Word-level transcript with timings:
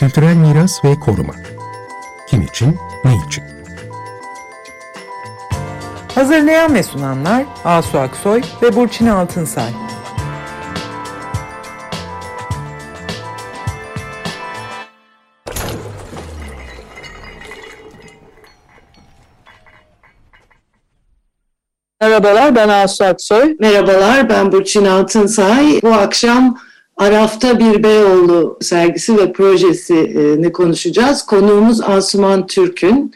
Kültürel 0.00 0.36
miras 0.36 0.84
ve 0.84 0.94
koruma. 1.00 1.34
Kim 2.26 2.42
için, 2.42 2.78
ne 3.04 3.16
için? 3.26 3.44
Hazırlayan 6.14 6.74
ve 6.74 6.82
sunanlar 6.82 7.44
Asu 7.64 7.98
Aksoy 7.98 8.42
ve 8.62 8.76
Burçin 8.76 9.06
Altınsay. 9.06 9.70
Merhabalar 22.00 22.54
ben 22.54 22.68
Asu 22.68 23.04
Aksoy. 23.04 23.56
Merhabalar 23.60 24.28
ben 24.28 24.52
Burçin 24.52 24.84
Altınsay. 24.84 25.80
Bu 25.82 25.92
akşam 25.92 26.58
Araf'ta 27.00 27.58
bir 27.58 27.82
Beyoğlu 27.82 28.58
sergisi 28.60 29.16
ve 29.16 29.32
projesini 29.32 30.52
konuşacağız. 30.52 31.26
Konuğumuz 31.26 31.80
Asuman 31.80 32.46
Türk'ün. 32.46 33.14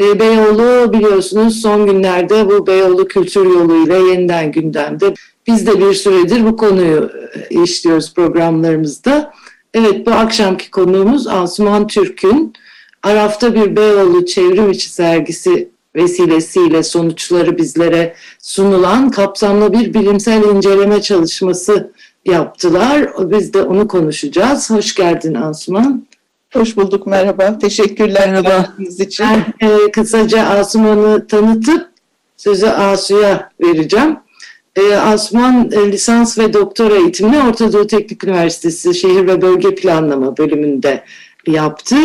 E, 0.00 0.20
Beyoğlu 0.20 0.92
biliyorsunuz 0.92 1.60
son 1.60 1.86
günlerde 1.86 2.46
bu 2.46 2.66
Beyoğlu 2.66 3.08
kültür 3.08 3.46
yoluyla 3.46 3.96
yeniden 3.96 4.52
gündemde. 4.52 5.14
Biz 5.46 5.66
de 5.66 5.80
bir 5.80 5.94
süredir 5.94 6.46
bu 6.46 6.56
konuyu 6.56 7.10
e, 7.50 7.62
işliyoruz 7.62 8.14
programlarımızda. 8.14 9.32
Evet 9.74 10.06
bu 10.06 10.10
akşamki 10.10 10.70
konuğumuz 10.70 11.26
Asuman 11.26 11.86
Türk'ün 11.86 12.52
Araf'ta 13.02 13.54
bir 13.54 13.76
Beyoğlu 13.76 14.26
çevrim 14.26 14.70
içi 14.70 14.90
sergisi 14.90 15.68
vesilesiyle 15.96 16.82
sonuçları 16.82 17.58
bizlere 17.58 18.14
sunulan 18.38 19.10
kapsamlı 19.10 19.72
bir 19.72 19.94
bilimsel 19.94 20.42
inceleme 20.42 21.02
çalışması 21.02 21.92
yaptılar. 22.24 23.10
Biz 23.18 23.54
de 23.54 23.62
onu 23.62 23.88
konuşacağız. 23.88 24.70
Hoş 24.70 24.94
geldin 24.94 25.34
Asuman. 25.34 26.06
Hoş 26.52 26.76
bulduk, 26.76 27.06
merhaba. 27.06 27.58
Teşekkürler 27.58 28.28
merhaba. 28.28 28.74
için. 28.98 29.26
Ben 29.60 29.68
e, 29.68 29.90
kısaca 29.90 30.42
Asuman'ı 30.42 31.26
tanıtıp 31.26 31.88
sözü 32.36 32.66
Asu'ya 32.66 33.50
vereceğim. 33.60 34.16
E, 34.76 34.94
Asuman 34.94 35.70
e, 35.72 35.92
lisans 35.92 36.38
ve 36.38 36.52
doktora 36.52 36.96
eğitimini 36.96 37.42
Orta 37.42 37.72
Doğu 37.72 37.86
Teknik 37.86 38.24
Üniversitesi 38.24 38.94
Şehir 38.94 39.26
ve 39.26 39.42
Bölge 39.42 39.74
Planlama 39.74 40.36
bölümünde 40.36 41.04
yaptı. 41.46 41.96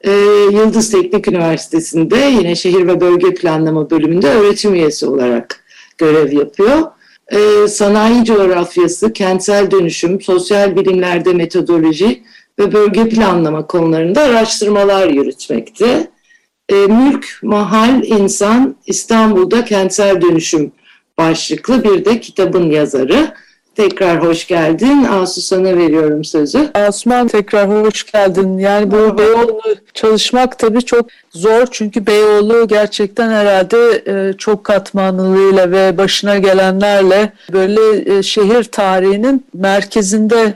E, 0.00 0.10
Yıldız 0.52 0.90
Teknik 0.90 1.28
Üniversitesi'nde 1.28 2.16
yine 2.16 2.54
Şehir 2.54 2.86
ve 2.86 3.00
Bölge 3.00 3.34
Planlama 3.34 3.90
bölümünde 3.90 4.28
öğretim 4.28 4.74
üyesi 4.74 5.06
olarak 5.06 5.64
görev 5.98 6.32
yapıyor. 6.32 6.82
E, 7.32 7.68
sanayi 7.68 8.24
coğrafyası, 8.24 9.12
kentsel 9.12 9.70
dönüşüm, 9.70 10.20
sosyal 10.20 10.76
bilimlerde 10.76 11.32
metodoloji 11.32 12.22
ve 12.58 12.72
bölge 12.72 13.08
planlama 13.08 13.66
konularında 13.66 14.20
araştırmalar 14.20 15.08
yürütmekte. 15.08 16.10
E, 16.68 16.74
Mülk, 16.74 17.38
Mahal, 17.42 18.04
İnsan, 18.04 18.76
İstanbul'da 18.86 19.64
Kentsel 19.64 20.20
Dönüşüm 20.20 20.72
başlıklı 21.18 21.84
bir 21.84 22.04
de 22.04 22.20
kitabın 22.20 22.70
yazarı. 22.70 23.34
Tekrar 23.76 24.24
hoş 24.24 24.46
geldin. 24.46 25.04
Asu 25.04 25.40
sana 25.40 25.76
veriyorum 25.76 26.24
sözü. 26.24 26.70
Asuman 26.74 27.28
tekrar 27.28 27.70
hoş 27.70 28.12
geldin. 28.12 28.58
Yani 28.58 28.90
bu 28.90 29.18
Beyoğlu 29.18 29.60
çalışmak 29.94 30.58
tabii 30.58 30.82
çok 30.82 31.06
zor 31.30 31.66
çünkü 31.70 32.06
Beyoğlu 32.06 32.68
gerçekten 32.68 33.30
herhalde 33.30 34.02
e, 34.06 34.32
çok 34.32 34.64
katmanlılığıyla 34.64 35.70
ve 35.70 35.98
başına 35.98 36.38
gelenlerle 36.38 37.32
böyle 37.52 38.16
e, 38.18 38.22
şehir 38.22 38.64
tarihinin 38.64 39.46
merkezinde 39.54 40.54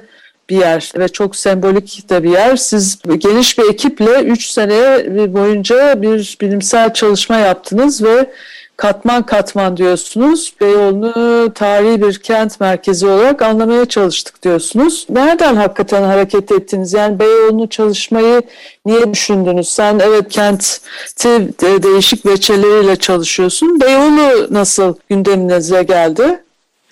bir 0.50 0.56
yer 0.56 0.92
ve 0.98 1.08
çok 1.08 1.36
sembolik 1.36 2.10
de 2.10 2.22
bir 2.22 2.30
yer. 2.30 2.56
Siz 2.56 2.98
geniş 3.18 3.58
bir 3.58 3.70
ekiple 3.70 4.22
3 4.22 4.46
sene 4.46 5.04
boyunca 5.34 6.02
bir 6.02 6.38
bilimsel 6.40 6.94
çalışma 6.94 7.36
yaptınız 7.36 8.02
ve 8.02 8.30
katman 8.80 9.22
katman 9.22 9.76
diyorsunuz. 9.76 10.52
Beyoğlu'nu 10.60 11.54
tarihi 11.54 12.02
bir 12.02 12.18
kent 12.18 12.60
merkezi 12.60 13.06
olarak 13.06 13.42
anlamaya 13.42 13.84
çalıştık 13.84 14.42
diyorsunuz. 14.42 15.06
Nereden 15.10 15.56
hakikaten 15.56 16.02
hareket 16.02 16.52
ettiniz? 16.52 16.92
Yani 16.92 17.18
Beyoğlu'nu 17.18 17.68
çalışmayı 17.68 18.42
niye 18.86 19.12
düşündünüz? 19.12 19.68
Sen 19.68 19.98
evet 19.98 20.28
kenti 20.28 20.68
değişik 21.82 22.26
veçeleriyle 22.26 22.96
çalışıyorsun. 22.96 23.80
Beyoğlu 23.80 24.54
nasıl 24.54 24.94
gündeminize 25.08 25.82
geldi? 25.82 26.42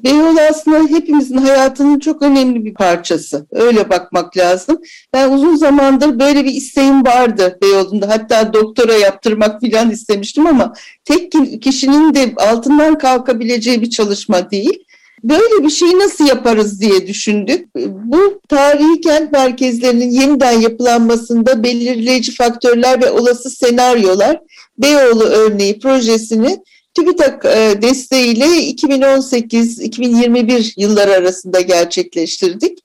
Beyoğlu 0.05 0.41
aslında 0.51 0.79
hepimizin 0.79 1.37
hayatının 1.37 1.99
çok 1.99 2.23
önemli 2.23 2.65
bir 2.65 2.75
parçası. 2.75 3.47
Öyle 3.53 3.91
bakmak 3.91 4.37
lazım. 4.37 4.79
Ben 5.13 5.31
uzun 5.31 5.57
zamandır 5.57 6.21
böyle 6.21 6.45
bir 6.45 6.53
isteğim 6.53 7.07
vardı 7.07 7.59
Beyoğlu'nda. 7.63 8.09
Hatta 8.09 8.53
doktora 8.53 8.93
yaptırmak 8.93 9.61
filan 9.61 9.91
istemiştim 9.91 10.47
ama 10.47 10.73
tek 11.05 11.33
kişinin 11.63 12.15
de 12.15 12.35
altından 12.37 12.99
kalkabileceği 12.99 13.83
bir 13.83 13.91
çalışma 13.91 14.51
değil. 14.51 14.85
Böyle 15.25 15.65
bir 15.65 15.71
şeyi 15.71 15.99
nasıl 15.99 16.27
yaparız 16.27 16.81
diye 16.81 17.07
düşündük. 17.07 17.69
Bu 17.87 18.41
tarihi 18.49 19.01
kent 19.01 19.33
merkezlerinin 19.33 20.11
yeniden 20.11 20.61
yapılanmasında 20.61 21.63
belirleyici 21.63 22.35
faktörler 22.35 23.03
ve 23.03 23.11
olası 23.11 23.51
senaryolar 23.51 24.41
Beyoğlu 24.79 25.25
örneği 25.25 25.79
projesini 25.79 26.59
TÜBİTAK 26.99 27.45
e, 27.45 27.83
desteğiyle 27.83 28.45
2018-2021 28.45 30.73
yılları 30.77 31.13
arasında 31.13 31.61
gerçekleştirdik. 31.61 32.79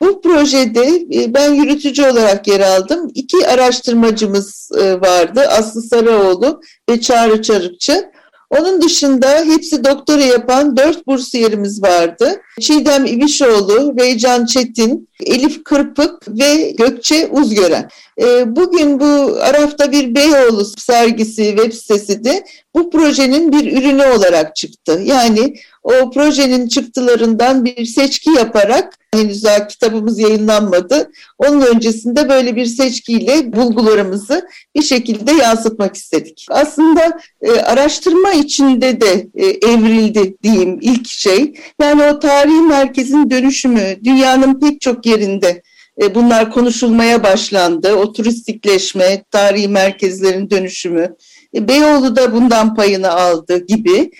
Bu 0.00 0.20
projede 0.20 1.06
e, 1.14 1.34
ben 1.34 1.54
yürütücü 1.54 2.06
olarak 2.06 2.48
yer 2.48 2.60
aldım. 2.60 3.10
İki 3.14 3.48
araştırmacımız 3.48 4.70
e, 4.78 5.00
vardı. 5.00 5.40
Aslı 5.40 5.82
Sarıoğlu 5.82 6.60
ve 6.90 7.00
Çağrı 7.00 7.42
Çarıkçı. 7.42 8.10
Onun 8.50 8.82
dışında 8.82 9.44
hepsi 9.44 9.84
doktora 9.84 10.22
yapan 10.22 10.76
dört 10.76 11.06
bursiyerimiz 11.06 11.82
vardı. 11.82 12.40
Çiğdem 12.60 13.06
İbişoğlu, 13.06 13.94
Reycan 13.98 14.46
Çetin, 14.46 15.08
Elif 15.20 15.64
Kırpık 15.64 16.28
ve 16.28 16.70
Gökçe 16.70 17.26
Uzgören. 17.26 17.88
Ee, 18.20 18.56
bugün 18.56 19.00
bu 19.00 19.36
Araf'ta 19.40 19.92
bir 19.92 20.14
Beyoğlu 20.14 20.64
sergisi 20.64 21.44
web 21.44 21.72
sitesi 21.72 22.24
de 22.24 22.44
bu 22.74 22.90
projenin 22.90 23.52
bir 23.52 23.72
ürünü 23.72 24.06
olarak 24.06 24.56
çıktı. 24.56 25.00
Yani 25.04 25.54
o 25.86 26.10
projenin 26.10 26.68
çıktılarından 26.68 27.64
bir 27.64 27.84
seçki 27.84 28.30
yaparak 28.30 28.98
henüz 29.14 29.44
daha 29.44 29.66
kitabımız 29.66 30.18
yayınlanmadı. 30.18 31.10
Onun 31.38 31.60
öncesinde 31.60 32.28
böyle 32.28 32.56
bir 32.56 32.66
seçkiyle 32.66 33.52
bulgularımızı 33.52 34.48
bir 34.76 34.82
şekilde 34.82 35.32
yansıtmak 35.32 35.96
istedik. 35.96 36.46
Aslında 36.50 37.18
e, 37.42 37.50
araştırma 37.50 38.32
içinde 38.32 39.00
de 39.00 39.26
e, 39.34 39.46
evrildi 39.46 40.36
diyeyim 40.42 40.78
ilk 40.80 41.08
şey. 41.08 41.54
Yani 41.80 42.02
o 42.02 42.18
tarihi 42.18 42.60
merkezin 42.60 43.30
dönüşümü 43.30 43.96
dünyanın 44.04 44.60
pek 44.60 44.80
çok 44.80 45.06
yerinde 45.06 45.62
e, 46.02 46.14
bunlar 46.14 46.50
konuşulmaya 46.50 47.22
başlandı. 47.22 47.94
O 47.94 48.12
turistikleşme, 48.12 49.24
tarihi 49.30 49.68
merkezlerin 49.68 50.50
dönüşümü. 50.50 51.16
E, 51.54 51.68
Beyoğlu 51.68 52.16
da 52.16 52.32
bundan 52.32 52.74
payını 52.74 53.10
aldı 53.10 53.66
gibi. 53.66 54.10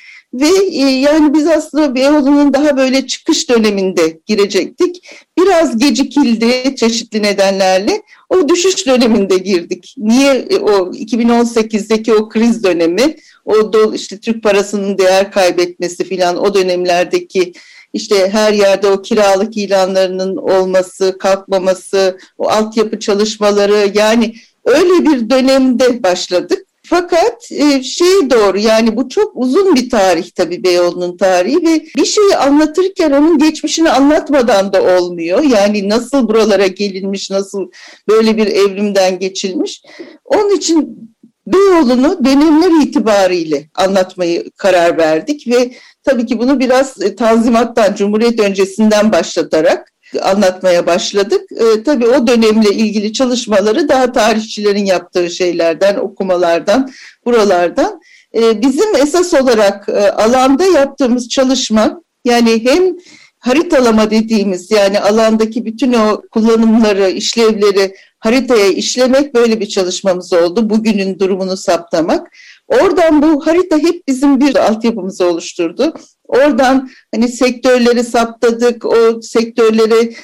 Ve 0.40 0.48
e, 0.70 0.80
yani 0.80 1.34
biz 1.34 1.46
aslında 1.46 1.94
Beyoğlu'nun 1.94 2.52
daha 2.52 2.76
böyle 2.76 3.06
çıkış 3.06 3.50
döneminde 3.50 4.20
girecektik. 4.26 5.08
Biraz 5.38 5.78
gecikildi 5.78 6.76
çeşitli 6.76 7.22
nedenlerle. 7.22 8.02
O 8.28 8.48
düşüş 8.48 8.86
döneminde 8.86 9.38
girdik. 9.38 9.94
Niye 9.98 10.46
o 10.60 10.92
2018'deki 10.92 12.14
o 12.14 12.28
kriz 12.28 12.64
dönemi, 12.64 13.16
o 13.44 13.72
do, 13.72 13.94
işte 13.94 14.20
Türk 14.20 14.42
parasının 14.42 14.98
değer 14.98 15.32
kaybetmesi 15.32 16.04
filan 16.04 16.36
o 16.36 16.54
dönemlerdeki 16.54 17.52
işte 17.92 18.28
her 18.30 18.52
yerde 18.52 18.86
o 18.88 19.02
kiralık 19.02 19.56
ilanlarının 19.56 20.36
olması, 20.36 21.18
kalkmaması, 21.18 22.18
o 22.38 22.48
altyapı 22.48 22.98
çalışmaları 22.98 23.90
yani 23.94 24.34
öyle 24.64 25.10
bir 25.10 25.30
dönemde 25.30 26.02
başladık. 26.02 26.65
Fakat 26.88 27.52
e, 27.52 27.82
şey 27.82 28.30
doğru 28.30 28.58
yani 28.58 28.96
bu 28.96 29.08
çok 29.08 29.32
uzun 29.34 29.74
bir 29.74 29.90
tarih 29.90 30.30
tabii 30.30 30.64
Beyoğlu'nun 30.64 31.16
tarihi 31.16 31.56
ve 31.56 31.86
bir 31.96 32.04
şeyi 32.04 32.36
anlatırken 32.36 33.10
onun 33.10 33.38
geçmişini 33.38 33.90
anlatmadan 33.90 34.72
da 34.72 34.82
olmuyor. 34.82 35.42
Yani 35.42 35.88
nasıl 35.88 36.28
buralara 36.28 36.66
gelinmiş, 36.66 37.30
nasıl 37.30 37.70
böyle 38.08 38.36
bir 38.36 38.46
evrimden 38.46 39.18
geçilmiş. 39.18 39.82
Onun 40.24 40.56
için 40.56 40.98
Beyoğlu'nu 41.46 42.24
dönemler 42.24 42.86
itibariyle 42.86 43.68
anlatmayı 43.74 44.50
karar 44.56 44.98
verdik 44.98 45.48
ve 45.48 45.72
tabii 46.04 46.26
ki 46.26 46.38
bunu 46.38 46.60
biraz 46.60 47.02
e, 47.02 47.16
Tanzimat'tan, 47.16 47.94
Cumhuriyet 47.94 48.40
öncesinden 48.40 49.12
başlatarak 49.12 49.92
anlatmaya 50.22 50.86
başladık. 50.86 51.42
E, 51.52 51.82
tabii 51.82 52.06
o 52.06 52.26
dönemle 52.26 52.70
ilgili 52.70 53.12
çalışmaları 53.12 53.88
daha 53.88 54.12
tarihçilerin 54.12 54.84
yaptığı 54.84 55.30
şeylerden, 55.30 55.96
okumalardan, 55.96 56.90
buralardan. 57.24 58.00
E, 58.34 58.62
bizim 58.62 58.96
esas 58.96 59.34
olarak 59.34 59.88
e, 59.88 60.10
alanda 60.10 60.64
yaptığımız 60.64 61.28
çalışma 61.28 62.02
yani 62.24 62.64
hem 62.64 62.96
haritalama 63.38 64.10
dediğimiz 64.10 64.70
yani 64.70 65.00
alandaki 65.00 65.64
bütün 65.64 65.92
o 65.92 66.22
kullanımları, 66.30 67.10
işlevleri 67.10 67.94
haritaya 68.18 68.66
işlemek 68.66 69.34
böyle 69.34 69.60
bir 69.60 69.66
çalışmamız 69.66 70.32
oldu. 70.32 70.70
Bugünün 70.70 71.18
durumunu 71.18 71.56
saptamak. 71.56 72.36
Oradan 72.68 73.22
bu 73.22 73.46
harita 73.46 73.78
hep 73.78 74.08
bizim 74.08 74.40
bir 74.40 74.56
altyapımızı 74.56 75.26
oluşturdu. 75.26 75.94
Oradan 76.28 76.90
hani 77.14 77.28
sektörleri 77.28 78.04
saptadık, 78.04 78.84
o 78.84 79.22
sektörleri 79.22 80.16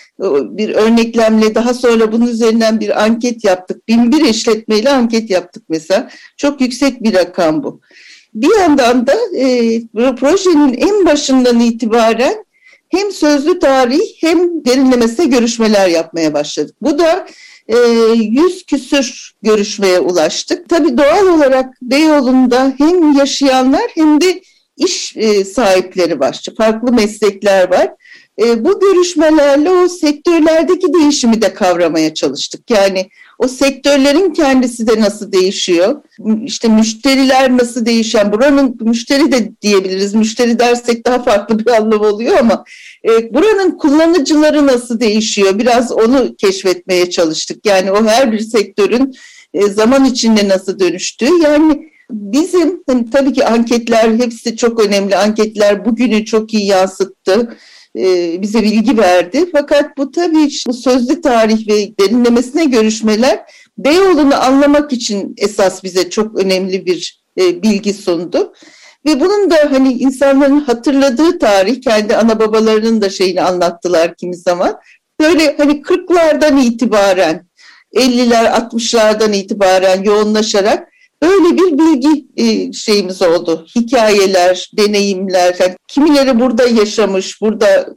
bir 0.59 0.69
örneklemle 0.69 1.55
daha 1.55 1.75
sonra 1.75 2.13
bunun 2.13 2.27
üzerinden 2.27 2.81
bir 2.81 3.05
anket 3.05 3.45
yaptık. 3.45 3.89
Bin 3.89 4.13
bir 4.13 4.21
işletmeyle 4.21 4.91
anket 4.91 5.31
yaptık 5.31 5.63
mesela. 5.69 6.11
Çok 6.37 6.61
yüksek 6.61 7.03
bir 7.03 7.15
rakam 7.15 7.63
bu. 7.63 7.81
Bir 8.35 8.61
yandan 8.61 9.07
da 9.07 9.15
e, 9.37 9.81
projenin 10.17 10.75
en 10.75 11.07
başından 11.07 11.61
itibaren 11.61 12.45
hem 12.89 13.13
sözlü 13.13 13.59
tarih 13.59 14.01
hem 14.21 14.65
derinlemesine 14.65 15.27
görüşmeler 15.27 15.89
yapmaya 15.89 16.35
başladık. 16.35 16.77
Bu 16.83 16.99
da 16.99 17.27
e, 17.69 17.77
yüz 18.15 18.67
küsür 18.67 19.33
görüşmeye 19.43 20.01
ulaştık. 20.01 20.69
Tabii 20.69 20.99
doğal 20.99 21.27
olarak 21.27 21.75
Beyoğlu'nda 21.83 22.73
hem 22.79 23.13
yaşayanlar 23.13 23.91
hem 23.95 24.21
de 24.21 24.43
iş 24.85 25.17
e, 25.17 25.45
sahipleri 25.45 26.21
var. 26.21 26.41
Farklı 26.59 26.93
meslekler 26.93 27.71
var. 27.71 27.89
E, 28.39 28.65
bu 28.65 28.81
görüşmelerle 28.81 29.71
o 29.71 29.89
sektörlerdeki 29.89 30.95
değişimi 30.95 31.43
de 31.43 31.55
kavramaya 31.55 32.15
çalıştık. 32.15 32.71
Yani 32.71 33.09
o 33.39 33.49
sektörlerin 33.49 34.31
kendisi 34.31 34.87
de 34.87 35.01
nasıl 35.01 35.33
değişiyor? 35.33 36.03
İşte 36.45 36.69
müşteriler 36.69 37.57
nasıl 37.57 37.87
değişen? 37.87 38.33
Buranın 38.33 38.77
müşteri 38.81 39.33
de 39.33 39.53
diyebiliriz. 39.63 40.15
Müşteri 40.15 40.59
dersek 40.59 41.07
daha 41.07 41.23
farklı 41.23 41.59
bir 41.59 41.71
anlam 41.71 42.01
oluyor 42.01 42.39
ama 42.39 42.65
e, 43.05 43.35
buranın 43.35 43.71
kullanıcıları 43.71 44.67
nasıl 44.67 45.01
değişiyor? 45.01 45.59
Biraz 45.59 45.93
onu 45.93 46.37
keşfetmeye 46.37 47.11
çalıştık. 47.11 47.67
Yani 47.67 47.93
o 47.93 48.05
her 48.07 48.33
bir 48.33 48.41
sektörün 48.41 49.15
e, 49.55 49.67
zaman 49.67 50.05
içinde 50.05 50.49
nasıl 50.49 50.79
dönüştüğü. 50.79 51.43
Yani 51.43 51.92
bizim 52.11 52.83
hani 52.87 53.11
tabii 53.11 53.33
ki 53.33 53.47
anketler 53.47 54.15
hepsi 54.15 54.57
çok 54.57 54.81
önemli. 54.87 55.17
Anketler 55.17 55.85
bugünü 55.85 56.25
çok 56.25 56.55
iyi 56.55 56.67
yansıttı 56.67 57.57
e, 57.99 58.43
bize 58.43 58.63
bilgi 58.63 58.99
verdi. 58.99 59.49
Fakat 59.53 59.97
bu 59.99 60.11
tabii 60.11 60.49
bu 60.69 60.73
sözlü 60.73 61.21
tarih 61.21 61.69
ve 61.69 61.99
derinlemesine 62.01 62.65
görüşmeler 62.65 63.41
Beyoğlu'nu 63.79 64.43
anlamak 64.43 64.93
için 64.93 65.35
esas 65.37 65.85
bize 65.85 66.11
çok 66.11 66.39
önemli 66.39 66.87
bir 66.87 67.23
e, 67.39 67.63
bilgi 67.63 67.95
sundu. 67.95 68.53
Ve 69.07 69.21
bunun 69.21 69.51
da 69.51 69.57
hani 69.71 69.93
insanların 69.93 70.61
hatırladığı 70.61 71.39
tarih, 71.39 71.83
kendi 71.83 72.17
ana 72.17 72.41
babalarının 72.41 73.01
da 73.01 73.11
şeyini 73.11 73.43
anlattılar 73.43 74.15
kimi 74.15 74.37
zaman. 74.37 74.79
Böyle 75.21 75.57
hani 75.57 75.73
40'lardan 75.73 76.61
itibaren, 76.61 77.47
50'ler, 77.95 78.47
60'lardan 78.47 79.37
itibaren 79.37 80.03
yoğunlaşarak 80.03 80.89
Öyle 81.23 81.57
bir 81.57 81.79
bilgi 81.79 82.27
e, 82.37 82.73
şeyimiz 82.73 83.23
oldu. 83.23 83.67
Hikayeler, 83.77 84.71
deneyimler. 84.77 85.57
Yani 85.61 85.77
kimileri 85.89 86.41
burada 86.41 86.67
yaşamış, 86.67 87.41
burada 87.41 87.95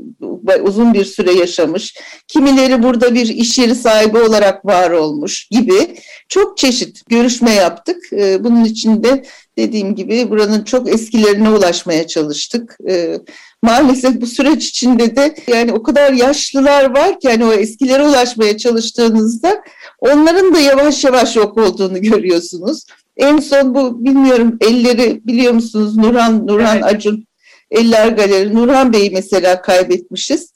uzun 0.64 0.94
bir 0.94 1.06
süre 1.06 1.34
yaşamış. 1.34 1.96
Kimileri 2.28 2.84
burada 2.84 3.14
bir 3.14 3.28
iş 3.28 3.58
yeri 3.58 3.76
sahibi 3.76 4.18
olarak 4.18 4.66
var 4.66 4.92
olmuş 4.92 5.48
gibi 5.52 5.98
çok 6.30 6.58
çeşit 6.58 7.10
görüşme 7.10 7.52
yaptık. 7.52 8.14
E, 8.14 8.44
bunun 8.44 8.64
içinde 8.64 9.26
dediğim 9.58 9.96
gibi 9.96 10.30
buranın 10.30 10.64
çok 10.64 10.90
eskilerine 10.90 11.50
ulaşmaya 11.50 12.08
çalıştık. 12.08 12.78
E, 12.90 13.20
maalesef 13.62 14.22
bu 14.22 14.28
süreç 14.28 14.68
içinde 14.68 15.16
de 15.16 15.36
yani 15.48 15.74
o 15.74 15.84
kadar 15.84 16.14
yaşlılar 16.14 16.96
var 16.96 17.20
ki 17.20 17.30
hani 17.30 17.46
o 17.46 17.54
eskilere 17.54 18.04
ulaşmaya 18.04 18.58
çalıştığınızda 18.58 19.64
onların 20.00 20.54
da 20.54 20.60
yavaş 20.60 21.04
yavaş 21.04 21.36
yok 21.36 21.58
olduğunu 21.58 22.02
görüyorsunuz. 22.02 22.86
En 23.18 23.38
son 23.38 23.76
bu 23.76 24.06
bilmiyorum 24.06 24.58
elleri 24.62 25.22
biliyor 25.28 25.54
musunuz 25.54 25.98
Nurhan 25.98 26.48
Nurhan 26.48 26.78
evet. 26.78 26.86
Acun 26.86 27.28
Eller 27.72 28.08
Galeri 28.08 28.56
Nurhan 28.56 28.94
Bey'i 28.94 29.10
mesela 29.10 29.62
kaybetmişiz. 29.62 30.54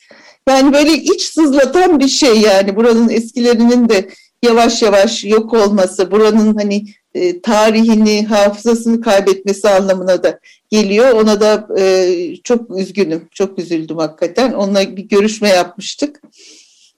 Yani 0.50 0.74
böyle 0.74 0.94
iç 0.94 1.22
sızlatan 1.22 2.00
bir 2.00 2.08
şey 2.08 2.42
yani 2.42 2.76
buranın 2.76 3.10
eskilerinin 3.10 3.90
de 3.90 4.10
yavaş 4.46 4.82
yavaş 4.82 5.24
yok 5.24 5.54
olması, 5.54 6.12
buranın 6.12 6.56
hani 6.56 6.86
e, 7.14 7.42
tarihini, 7.42 8.26
hafızasını 8.26 9.02
kaybetmesi 9.02 9.70
anlamına 9.70 10.24
da 10.24 10.40
geliyor. 10.70 11.12
Ona 11.12 11.42
da 11.42 11.68
e, 11.80 12.36
çok 12.44 12.78
üzgünüm, 12.78 13.28
çok 13.32 13.60
üzüldüm 13.60 13.98
hakikaten. 13.98 14.54
Onunla 14.54 14.96
bir 14.98 15.04
görüşme 15.04 15.50
yapmıştık. 15.50 16.22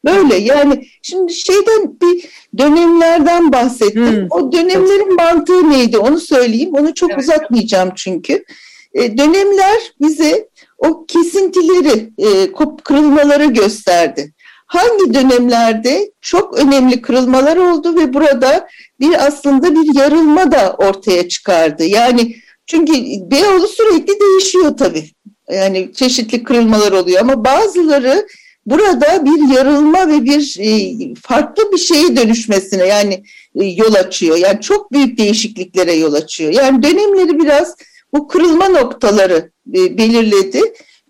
Böyle 0.05 0.35
yani 0.35 0.87
şimdi 1.01 1.33
şeyden 1.33 1.99
bir 2.01 2.29
dönemlerden 2.57 3.51
bahsettim. 3.51 4.07
Hmm. 4.07 4.27
O 4.29 4.51
dönemlerin 4.51 5.15
mantığı 5.15 5.69
neydi 5.69 5.97
onu 5.97 6.19
söyleyeyim. 6.19 6.73
Onu 6.73 6.93
çok 6.93 7.11
evet. 7.11 7.21
uzatmayacağım 7.23 7.91
çünkü. 7.95 8.43
E, 8.93 9.17
dönemler 9.17 9.77
bize 10.01 10.49
o 10.77 11.05
kesintileri, 11.05 12.09
e, 12.17 12.51
kırılmaları 12.83 13.45
gösterdi. 13.45 14.33
Hangi 14.67 15.13
dönemlerde 15.13 16.11
çok 16.21 16.57
önemli 16.57 17.01
kırılmalar 17.01 17.57
oldu 17.57 17.95
ve 17.95 18.13
burada 18.13 18.67
bir 18.99 19.27
aslında 19.27 19.75
bir 19.75 19.99
yarılma 19.99 20.51
da 20.51 20.75
ortaya 20.77 21.27
çıkardı. 21.27 21.83
Yani 21.83 22.35
çünkü 22.67 22.93
Beyoğlu 23.31 23.67
sürekli 23.67 24.19
değişiyor 24.19 24.77
tabii. 24.77 25.05
Yani 25.51 25.93
çeşitli 25.93 26.43
kırılmalar 26.43 26.91
oluyor 26.91 27.21
ama 27.21 27.45
bazıları 27.45 28.27
burada 28.65 29.25
bir 29.25 29.55
yarılma 29.55 30.07
ve 30.07 30.23
bir 30.25 30.57
e, 30.59 30.95
farklı 31.21 31.71
bir 31.71 31.77
şeye 31.77 32.17
dönüşmesine 32.17 32.85
yani 32.85 33.23
e, 33.55 33.65
yol 33.65 33.93
açıyor. 33.93 34.37
Yani 34.37 34.61
çok 34.61 34.91
büyük 34.91 35.17
değişikliklere 35.17 35.93
yol 35.93 36.13
açıyor. 36.13 36.53
Yani 36.53 36.83
dönemleri 36.83 37.39
biraz 37.39 37.75
bu 38.13 38.27
kırılma 38.27 38.69
noktaları 38.69 39.51
e, 39.73 39.97
belirledi 39.97 40.61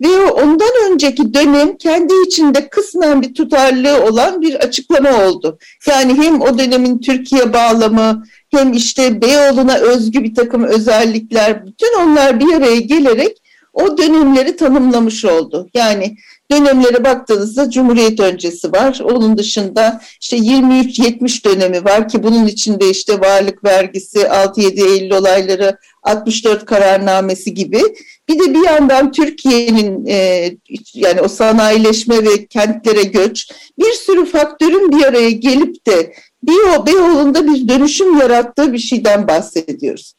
ve 0.01 0.31
ondan 0.31 0.91
önceki 0.91 1.33
dönem 1.33 1.77
kendi 1.77 2.13
içinde 2.27 2.69
kısmen 2.69 3.21
bir 3.21 3.33
tutarlılığı 3.33 4.05
olan 4.05 4.41
bir 4.41 4.55
açıklama 4.55 5.25
oldu. 5.25 5.57
Yani 5.87 6.13
hem 6.13 6.41
o 6.41 6.57
dönemin 6.57 6.99
Türkiye 6.99 7.53
bağlamı 7.53 8.23
hem 8.51 8.73
işte 8.73 9.21
Beyoğlu'na 9.21 9.77
özgü 9.77 10.23
bir 10.23 10.35
takım 10.35 10.63
özellikler 10.63 11.65
bütün 11.65 11.99
onlar 11.99 12.39
bir 12.39 12.53
araya 12.53 12.79
gelerek 12.79 13.37
o 13.73 13.97
dönemleri 13.97 14.55
tanımlamış 14.55 15.25
oldu. 15.25 15.69
Yani 15.73 16.17
dönemlere 16.51 17.03
baktığınızda 17.03 17.69
Cumhuriyet 17.69 18.19
öncesi 18.19 18.71
var. 18.71 18.99
Onun 19.03 19.37
dışında 19.37 20.01
işte 20.21 20.37
23-70 20.37 21.45
dönemi 21.45 21.85
var 21.85 22.09
ki 22.09 22.23
bunun 22.23 22.47
içinde 22.47 22.89
işte 22.89 23.19
varlık 23.19 23.63
vergisi, 23.63 24.19
6-7 24.19 24.87
Eylül 24.87 25.11
olayları, 25.11 25.77
64 26.03 26.65
kararnamesi 26.65 27.53
gibi. 27.53 27.81
Bir 28.29 28.39
de 28.39 28.53
bir 28.53 28.65
yandan 28.65 29.11
Türkiye'nin 29.11 30.05
e, 30.05 30.49
yani 30.93 31.21
o 31.21 31.27
sanayileşme 31.27 32.23
ve 32.23 32.45
kentlere 32.45 33.03
göç 33.03 33.51
bir 33.79 33.91
sürü 33.91 34.25
faktörün 34.25 34.91
bir 34.91 35.05
araya 35.05 35.31
gelip 35.31 35.87
de 35.87 36.13
Beyo, 36.43 36.85
Beyoğlu'nda 36.85 37.47
bir 37.47 37.67
dönüşüm 37.67 38.19
yarattığı 38.19 38.73
bir 38.73 38.79
şeyden 38.79 39.27
bahsediyoruz. 39.27 40.13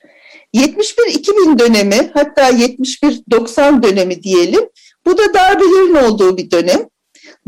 71-2000 0.54 1.58
dönemi 1.58 2.10
hatta 2.14 2.50
71-90 2.50 3.82
dönemi 3.82 4.22
diyelim 4.22 4.62
bu 5.06 5.18
da 5.18 5.34
darbelerin 5.34 5.94
olduğu 5.94 6.36
bir 6.36 6.50
dönem. 6.50 6.88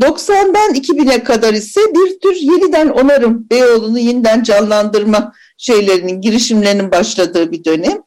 90'dan 0.01 0.73
2000'e 0.73 1.23
kadar 1.23 1.53
ise 1.53 1.81
bir 1.81 2.19
tür 2.19 2.35
yeniden 2.35 2.89
onarım, 2.89 3.47
Beyoğlu'nu 3.51 3.99
yeniden 3.99 4.43
canlandırma 4.43 5.33
şeylerinin, 5.57 6.21
girişimlerinin 6.21 6.91
başladığı 6.91 7.51
bir 7.51 7.63
dönem. 7.63 7.97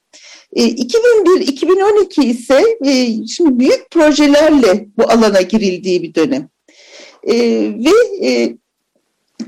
2001-2012 0.57 2.23
e, 2.23 2.25
ise 2.25 2.63
e, 2.85 3.27
şimdi 3.27 3.59
büyük 3.59 3.91
projelerle 3.91 4.87
bu 4.99 5.11
alana 5.11 5.41
girildiği 5.41 6.03
bir 6.03 6.15
dönem. 6.15 6.49
E, 7.23 7.35
ve 7.85 8.57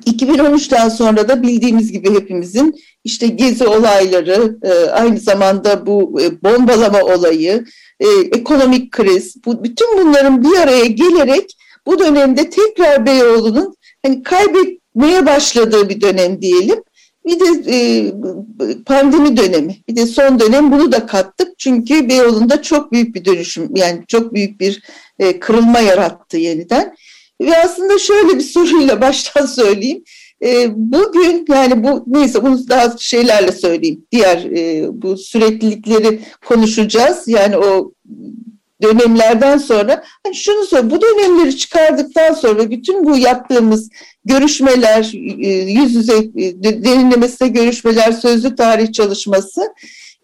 2013'ten 0.06 0.88
sonra 0.88 1.28
da 1.28 1.42
bildiğimiz 1.42 1.92
gibi 1.92 2.14
hepimizin 2.14 2.74
işte 3.04 3.26
gezi 3.26 3.66
olayları, 3.66 4.58
aynı 4.92 5.18
zamanda 5.18 5.86
bu 5.86 6.20
bombalama 6.42 7.02
olayı, 7.02 7.64
e, 8.00 8.08
ekonomik 8.08 8.92
kriz, 8.92 9.36
bu, 9.46 9.64
bütün 9.64 9.98
bunların 9.98 10.44
bir 10.44 10.58
araya 10.58 10.86
gelerek 10.86 11.56
bu 11.86 11.98
dönemde 11.98 12.50
tekrar 12.50 13.06
Beyoğlu'nun 13.06 13.74
hani 14.02 14.22
kaybetmeye 14.22 15.26
başladığı 15.26 15.88
bir 15.88 16.00
dönem 16.00 16.42
diyelim. 16.42 16.82
Bir 17.26 17.40
de 17.40 17.70
e, 17.72 18.12
pandemi 18.86 19.36
dönemi, 19.36 19.76
bir 19.88 19.96
de 19.96 20.06
son 20.06 20.40
dönem 20.40 20.72
bunu 20.72 20.92
da 20.92 21.06
kattık. 21.06 21.58
Çünkü 21.58 22.08
Beyoğlu'nda 22.08 22.62
çok 22.62 22.92
büyük 22.92 23.14
bir 23.14 23.24
dönüşüm, 23.24 23.76
yani 23.76 24.04
çok 24.08 24.34
büyük 24.34 24.60
bir 24.60 24.82
e, 25.18 25.40
kırılma 25.40 25.80
yarattı 25.80 26.36
yeniden. 26.36 26.94
Ve 27.40 27.58
aslında 27.58 27.98
şöyle 27.98 28.38
bir 28.38 28.42
soruyla 28.42 29.00
baştan 29.00 29.46
söyleyeyim. 29.46 30.04
E, 30.44 30.68
bugün 30.76 31.44
yani 31.48 31.84
bu 31.84 32.04
neyse 32.06 32.42
bunu 32.42 32.68
daha 32.68 32.96
şeylerle 32.98 33.52
söyleyeyim. 33.52 34.04
Diğer 34.12 34.44
e, 34.44 34.86
bu 35.02 35.16
süreklilikleri 35.16 36.20
konuşacağız. 36.46 37.28
Yani 37.28 37.56
o 37.56 37.92
dönemlerden 38.82 39.58
sonra 39.58 40.04
hani 40.24 40.34
şunu 40.34 40.66
söyle 40.66 40.90
bu 40.90 41.02
dönemleri 41.02 41.56
çıkardıktan 41.56 42.34
sonra 42.34 42.70
bütün 42.70 43.04
bu 43.04 43.16
yaptığımız 43.16 43.90
görüşmeler 44.24 45.12
e, 45.40 45.48
yüz 45.72 45.94
yüze 45.94 46.16
e, 46.16 46.62
derinlemesine 46.62 47.48
görüşmeler 47.48 48.12
sözlü 48.12 48.56
tarih 48.56 48.92
çalışması 48.92 49.60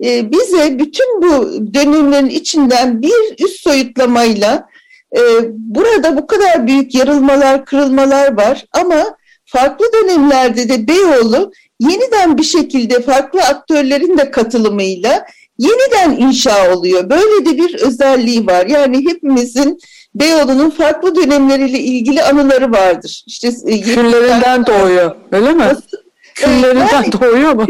e, 0.05 0.33
bize 0.33 0.79
bütün 0.79 1.23
bu 1.23 1.51
dönemlerin 1.75 2.29
içinden 2.29 3.03
bir 3.03 3.45
üst 3.45 3.61
soyutlamayla 3.61 4.67
burada 5.53 6.17
bu 6.17 6.27
kadar 6.27 6.67
büyük 6.67 6.95
yarılmalar 6.95 7.65
kırılmalar 7.65 8.37
var 8.37 8.65
ama 8.73 9.17
farklı 9.57 9.87
dönemlerde 9.93 10.69
de 10.69 10.89
Beyoğlu 10.89 11.53
yeniden 11.81 12.39
bir 12.39 12.43
şekilde 12.43 13.03
farklı 13.03 13.41
aktörlerin 13.41 14.19
de 14.19 14.31
katılımıyla 14.31 15.27
yeniden 15.59 16.27
inşa 16.27 16.75
oluyor. 16.75 17.11
Böyle 17.11 17.47
de 17.47 17.59
bir 17.59 17.75
özelliği 17.75 18.47
var. 18.47 18.67
Yani 18.67 18.97
hepimizin 19.09 19.79
Beyoğlu'nun 20.15 20.71
farklı 20.71 21.17
dönemleriyle 21.17 21.79
ilgili 21.79 22.23
anıları 22.23 22.73
vardır. 22.73 23.25
İşte 23.27 23.49
e, 23.67 23.81
küllerinden 23.81 24.67
doğuyor. 24.67 25.17
Öyle 25.33 25.53
mi? 25.53 25.65
Küllerinden 26.35 26.93
yani, 26.93 27.13
doğuyor 27.13 27.53
mu? 27.53 27.67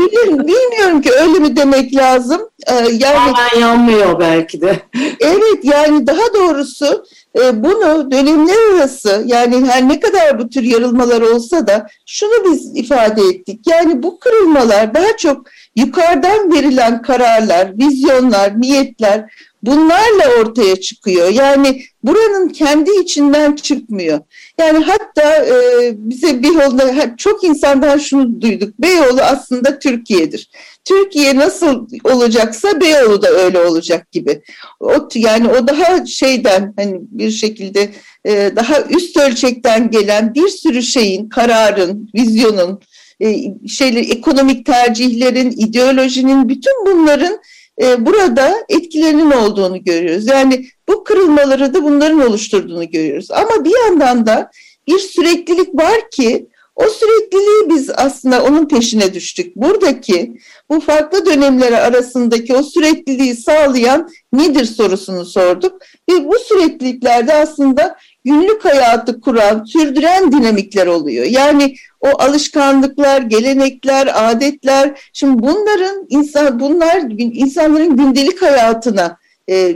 Bilmiyorum 0.47 1.03
ki 1.03 1.11
öyle 1.13 1.39
mi 1.39 1.57
demek 1.57 1.95
lazım. 1.95 2.41
Ee, 2.67 2.75
yani 2.75 3.01
Tamamen 3.01 3.61
yanmıyor 3.61 4.21
belki 4.21 4.61
de. 4.61 4.77
Evet 5.21 5.65
yani 5.65 6.07
daha 6.07 6.35
doğrusu 6.35 7.07
bunu 7.55 8.11
dönemler 8.11 8.75
arası 8.75 9.25
yani 9.27 9.67
her 9.67 9.89
ne 9.89 10.01
kadar 10.01 10.39
bu 10.39 10.49
tür 10.49 10.63
yarılmalar 10.63 11.21
olsa 11.21 11.67
da 11.67 11.87
şunu 12.07 12.53
biz 12.53 12.77
ifade 12.77 13.23
ettik. 13.23 13.61
Yani 13.67 14.03
bu 14.03 14.19
kırılmalar 14.19 14.95
daha 14.95 15.17
çok 15.17 15.47
yukarıdan 15.77 16.53
verilen 16.53 17.03
kararlar, 17.03 17.79
vizyonlar, 17.79 18.61
niyetler 18.61 19.31
bunlarla 19.63 20.41
ortaya 20.41 20.81
çıkıyor. 20.81 21.29
Yani 21.29 21.83
buranın 22.03 22.49
kendi 22.49 22.91
içinden 22.91 23.57
çıkmıyor. 23.57 24.21
Yani 24.59 24.85
hatta 24.85 25.47
e, 25.47 25.93
bize 25.97 26.43
Beyoğlu'da 26.43 27.17
çok 27.17 27.45
insandan 27.45 27.99
şunu 27.99 28.41
duyduk. 28.41 28.79
Beyoğlu 28.79 29.21
aslında 29.21 29.79
Türkiye'dir. 29.79 30.51
Türkiye 30.87 31.37
nasıl 31.37 31.89
olacaksa 32.05 32.81
Beyoğlu 32.81 33.23
da 33.23 33.29
öyle 33.29 33.61
olacak 33.61 34.13
gibi. 34.13 34.43
O, 34.81 35.09
yani 35.15 35.49
o 35.49 35.69
daha 35.69 36.07
şeyden 36.07 36.75
hani 36.77 36.99
bir 37.01 37.31
şekilde 37.31 37.91
e, 38.25 38.57
daha 38.57 38.83
üst 38.83 39.17
ölçekten 39.17 39.91
gelen 39.91 40.35
bir 40.35 40.49
sürü 40.49 40.83
şeyin, 40.83 41.29
kararın, 41.29 42.11
vizyonun, 42.15 42.81
e, 43.21 43.37
şeyler, 43.69 44.01
ekonomik 44.01 44.67
tercihlerin, 44.67 45.51
ideolojinin 45.51 46.49
bütün 46.49 46.87
bunların 46.87 47.41
e, 47.83 48.07
burada 48.07 48.55
etkilerinin 48.69 49.31
olduğunu 49.31 49.85
görüyoruz. 49.85 50.27
Yani 50.27 50.67
bu 50.89 51.05
kırılmaları 51.05 51.75
da 51.75 51.83
bunların 51.83 52.29
oluşturduğunu 52.29 52.91
görüyoruz. 52.91 53.31
Ama 53.31 53.65
bir 53.65 53.85
yandan 53.87 54.27
da 54.27 54.51
bir 54.89 54.99
süreklilik 54.99 55.75
var 55.75 56.11
ki 56.11 56.47
o 56.77 56.85
sürekliliği 56.85 57.77
biz 57.77 57.91
aslında 57.91 58.45
onun 58.45 58.69
peşine 58.69 59.15
düştük. 59.15 59.57
Buradaki 59.57 60.37
bu 60.71 60.81
farklı 60.81 61.27
dönemleri 61.27 61.77
arasındaki 61.77 62.55
o 62.55 62.63
sürekliliği 62.63 63.35
sağlayan 63.35 64.09
nedir 64.33 64.65
sorusunu 64.65 65.25
sorduk. 65.25 65.83
Ve 66.11 66.29
bu 66.29 66.39
sürekliliklerde 66.39 67.35
aslında 67.35 67.97
günlük 68.25 68.65
hayatı 68.65 69.21
kuran, 69.21 69.65
sürdüren 69.65 70.33
dinamikler 70.33 70.87
oluyor. 70.87 71.25
Yani 71.25 71.75
o 72.01 72.09
alışkanlıklar, 72.23 73.23
gelenekler, 73.23 74.31
adetler, 74.31 75.11
şimdi 75.13 75.43
bunların 75.43 76.07
insan 76.09 76.61
bunlar 76.61 77.03
insanların 77.19 77.97
gündelik 77.97 78.43
hayatına 78.43 79.19
e, 79.49 79.75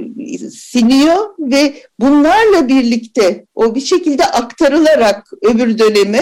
siniyor 0.51 1.17
ve 1.39 1.75
bunlarla 2.01 2.69
birlikte 2.69 3.47
o 3.55 3.75
bir 3.75 3.81
şekilde 3.81 4.25
aktarılarak 4.25 5.33
öbür 5.43 5.79
döneme 5.79 6.21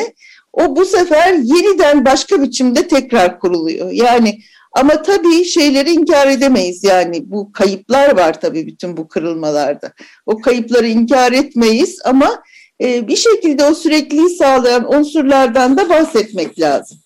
o 0.65 0.77
bu 0.77 0.85
sefer 0.85 1.33
yeniden 1.33 2.05
başka 2.05 2.43
biçimde 2.43 2.89
tekrar 2.89 3.41
kuruluyor. 3.41 3.91
Yani 3.91 4.39
ama 4.73 5.03
tabii 5.03 5.45
şeyleri 5.45 5.93
inkar 5.93 6.27
edemeyiz 6.27 6.85
yani 6.85 7.23
bu 7.31 7.53
kayıplar 7.53 8.17
var 8.17 8.41
tabii 8.41 8.67
bütün 8.67 8.97
bu 8.97 9.09
kırılmalarda. 9.09 9.93
O 10.27 10.39
kayıpları 10.41 10.87
inkar 10.87 11.33
etmeyiz 11.33 11.99
ama 12.05 12.43
e, 12.81 13.09
bir 13.09 13.17
şekilde 13.17 13.65
o 13.65 13.75
sürekliliği 13.75 14.29
sağlayan 14.29 14.95
unsurlardan 14.95 15.77
da 15.77 15.89
bahsetmek 15.89 16.61
lazım. 16.61 16.99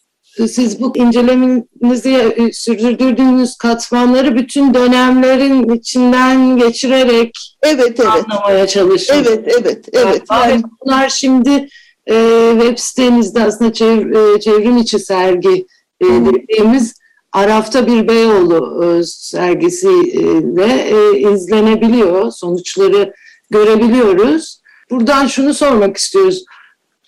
Siz 0.49 0.81
bu 0.81 0.97
incelemenizi 0.97 2.15
e, 2.15 2.53
sürdürdüğünüz 2.53 3.57
katmanları 3.57 4.37
bütün 4.37 4.75
dönemlerin 4.75 5.69
içinden 5.75 6.57
geçirerek 6.57 7.57
evet, 7.63 8.01
evet. 8.01 8.01
anlamaya 8.01 8.67
çalışıyorsunuz. 8.67 9.39
Evet, 9.39 9.57
evet, 9.61 9.89
evet. 9.93 10.23
Yani, 10.31 10.51
yani 10.51 10.63
bunlar 10.81 11.09
şimdi 11.09 11.69
e, 12.11 12.49
web 12.61 12.79
sitemizde 12.79 13.45
aslında 13.45 13.73
çev, 13.73 14.13
e, 14.13 14.41
çevrim 14.41 14.77
içi 14.77 14.99
sergi 14.99 15.67
e, 16.01 16.07
dediğimiz 16.07 16.95
Araf'ta 17.33 17.87
bir 17.87 18.09
Beyoğlu 18.09 18.85
e, 18.85 19.03
sergisiyle 19.05 20.91
e, 20.91 21.19
izlenebiliyor. 21.33 22.31
Sonuçları 22.31 23.13
görebiliyoruz. 23.51 24.63
Buradan 24.91 25.27
şunu 25.27 25.55
sormak 25.55 25.97
istiyoruz. 25.97 26.45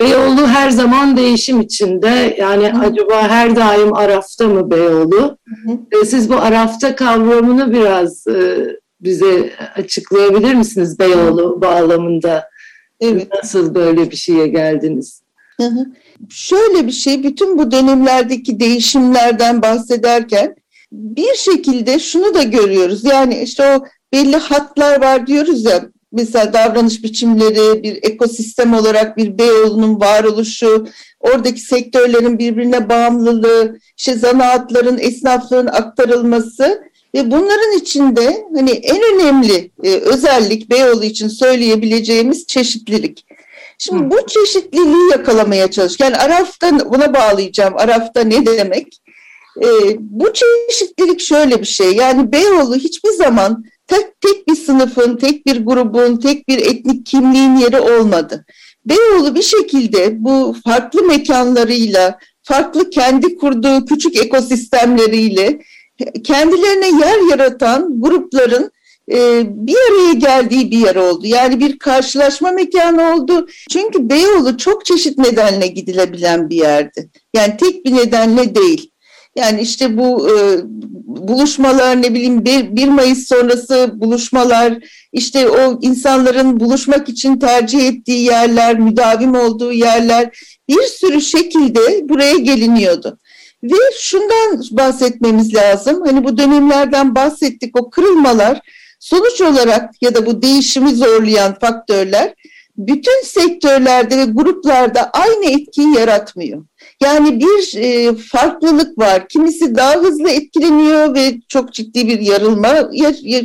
Beyoğlu 0.00 0.46
her 0.46 0.70
zaman 0.70 1.16
değişim 1.16 1.60
içinde. 1.60 2.36
Yani 2.38 2.72
hı. 2.72 2.78
acaba 2.80 3.28
her 3.28 3.56
daim 3.56 3.94
Araf'ta 3.94 4.48
mı 4.48 4.70
Beyoğlu? 4.70 5.36
Hı 5.66 5.72
hı. 5.92 6.06
Siz 6.06 6.30
bu 6.30 6.34
Araf'ta 6.34 6.96
kavramını 6.96 7.72
biraz 7.72 8.26
e, 8.26 8.66
bize 9.00 9.50
açıklayabilir 9.76 10.54
misiniz 10.54 10.98
Beyoğlu 10.98 11.60
bağlamında? 11.60 12.48
Evet. 13.00 13.28
Nasıl 13.42 13.74
böyle 13.74 14.10
bir 14.10 14.16
şeye 14.16 14.46
geldiniz? 14.46 15.22
Hı 15.60 15.66
hı. 15.66 15.86
Şöyle 16.30 16.86
bir 16.86 16.92
şey, 16.92 17.22
bütün 17.22 17.58
bu 17.58 17.70
dönemlerdeki 17.70 18.60
değişimlerden 18.60 19.62
bahsederken 19.62 20.56
bir 20.92 21.34
şekilde 21.34 21.98
şunu 21.98 22.34
da 22.34 22.42
görüyoruz. 22.42 23.04
Yani 23.04 23.42
işte 23.42 23.76
o 23.76 23.84
belli 24.12 24.36
hatlar 24.36 25.00
var 25.00 25.26
diyoruz 25.26 25.64
ya, 25.64 25.84
mesela 26.12 26.52
davranış 26.52 27.02
biçimleri, 27.02 27.82
bir 27.82 27.96
ekosistem 28.02 28.74
olarak 28.74 29.16
bir 29.16 29.38
Beyoğlu'nun 29.38 30.00
varoluşu, 30.00 30.86
oradaki 31.20 31.60
sektörlerin 31.60 32.38
birbirine 32.38 32.88
bağımlılığı, 32.88 33.78
işte 33.96 34.14
zanaatların, 34.14 34.98
esnaflığın 34.98 35.66
aktarılması 35.66 36.82
ve 37.14 37.30
bunların 37.30 37.78
içinde 37.78 38.46
hani 38.54 38.70
en 38.70 39.02
önemli 39.14 39.70
e, 39.84 39.90
özellik 39.90 40.70
Beyoğlu 40.70 41.04
için 41.04 41.28
söyleyebileceğimiz 41.28 42.46
çeşitlilik. 42.46 43.26
Şimdi 43.78 44.04
Hı. 44.04 44.10
bu 44.10 44.26
çeşitliliği 44.26 45.10
yakalamaya 45.10 45.70
çalış. 45.70 46.00
Yani 46.00 46.16
Araf'ta 46.16 46.92
buna 46.92 47.14
bağlayacağım. 47.14 47.74
Araf'ta 47.76 48.20
ne 48.20 48.46
demek? 48.46 49.00
E, 49.62 49.68
bu 49.98 50.32
çeşitlilik 50.32 51.20
şöyle 51.20 51.60
bir 51.60 51.66
şey. 51.66 51.92
Yani 51.92 52.32
Beyoğlu 52.32 52.76
hiçbir 52.76 53.10
zaman 53.10 53.64
tek, 53.86 54.20
tek 54.20 54.48
bir 54.48 54.56
sınıfın, 54.56 55.16
tek 55.16 55.46
bir 55.46 55.64
grubun, 55.64 56.16
tek 56.16 56.48
bir 56.48 56.58
etnik 56.58 57.06
kimliğin 57.06 57.56
yeri 57.56 57.80
olmadı. 57.80 58.44
Beyoğlu 58.86 59.34
bir 59.34 59.42
şekilde 59.42 60.24
bu 60.24 60.56
farklı 60.64 61.02
mekanlarıyla, 61.02 62.18
farklı 62.42 62.90
kendi 62.90 63.36
kurduğu 63.36 63.84
küçük 63.84 64.16
ekosistemleriyle 64.16 65.58
kendilerine 66.24 66.86
yer 66.86 67.30
yaratan 67.30 68.00
grupların 68.00 68.70
e, 69.12 69.42
bir 69.46 69.76
araya 69.90 70.12
geldiği 70.12 70.70
bir 70.70 70.78
yer 70.78 70.96
oldu. 70.96 71.26
Yani 71.26 71.60
bir 71.60 71.78
karşılaşma 71.78 72.50
mekanı 72.50 73.14
oldu. 73.14 73.48
Çünkü 73.70 74.10
Beyoğlu 74.10 74.56
çok 74.56 74.84
çeşit 74.84 75.18
nedenle 75.18 75.66
gidilebilen 75.66 76.50
bir 76.50 76.56
yerdi. 76.56 77.10
Yani 77.34 77.56
tek 77.56 77.84
bir 77.84 77.96
nedenle 77.96 78.54
değil. 78.54 78.90
Yani 79.36 79.60
işte 79.60 79.98
bu 79.98 80.28
e, 80.30 80.60
buluşmalar 81.06 82.02
ne 82.02 82.14
bileyim 82.14 82.44
1, 82.44 82.76
1 82.76 82.88
Mayıs 82.88 83.28
sonrası 83.28 83.90
buluşmalar 83.94 84.78
işte 85.12 85.48
o 85.48 85.78
insanların 85.82 86.60
buluşmak 86.60 87.08
için 87.08 87.38
tercih 87.38 87.88
ettiği 87.88 88.24
yerler, 88.24 88.78
müdavim 88.78 89.34
olduğu 89.34 89.72
yerler 89.72 90.38
bir 90.68 90.82
sürü 90.82 91.20
şekilde 91.20 92.08
buraya 92.08 92.36
geliniyordu. 92.36 93.18
Ve 93.64 93.76
şundan 94.00 94.62
bahsetmemiz 94.70 95.54
lazım. 95.54 96.02
Hani 96.06 96.24
bu 96.24 96.38
dönemlerden 96.38 97.14
bahsettik 97.14 97.78
o 97.80 97.90
kırılmalar 97.90 98.60
sonuç 99.00 99.40
olarak 99.40 100.02
ya 100.02 100.14
da 100.14 100.26
bu 100.26 100.42
değişimi 100.42 100.94
zorlayan 100.94 101.58
faktörler 101.58 102.34
bütün 102.76 103.24
sektörlerde 103.24 104.18
ve 104.18 104.24
gruplarda 104.24 105.10
aynı 105.10 105.60
etkiyi 105.60 105.94
yaratmıyor. 105.94 106.64
Yani 107.02 107.40
bir 107.40 107.76
e, 107.76 108.14
farklılık 108.16 108.98
var. 108.98 109.28
Kimisi 109.28 109.76
daha 109.76 109.94
hızlı 109.94 110.30
etkileniyor 110.30 111.14
ve 111.14 111.34
çok 111.48 111.72
ciddi 111.72 112.08
bir 112.08 112.20
yarılma 112.20 112.90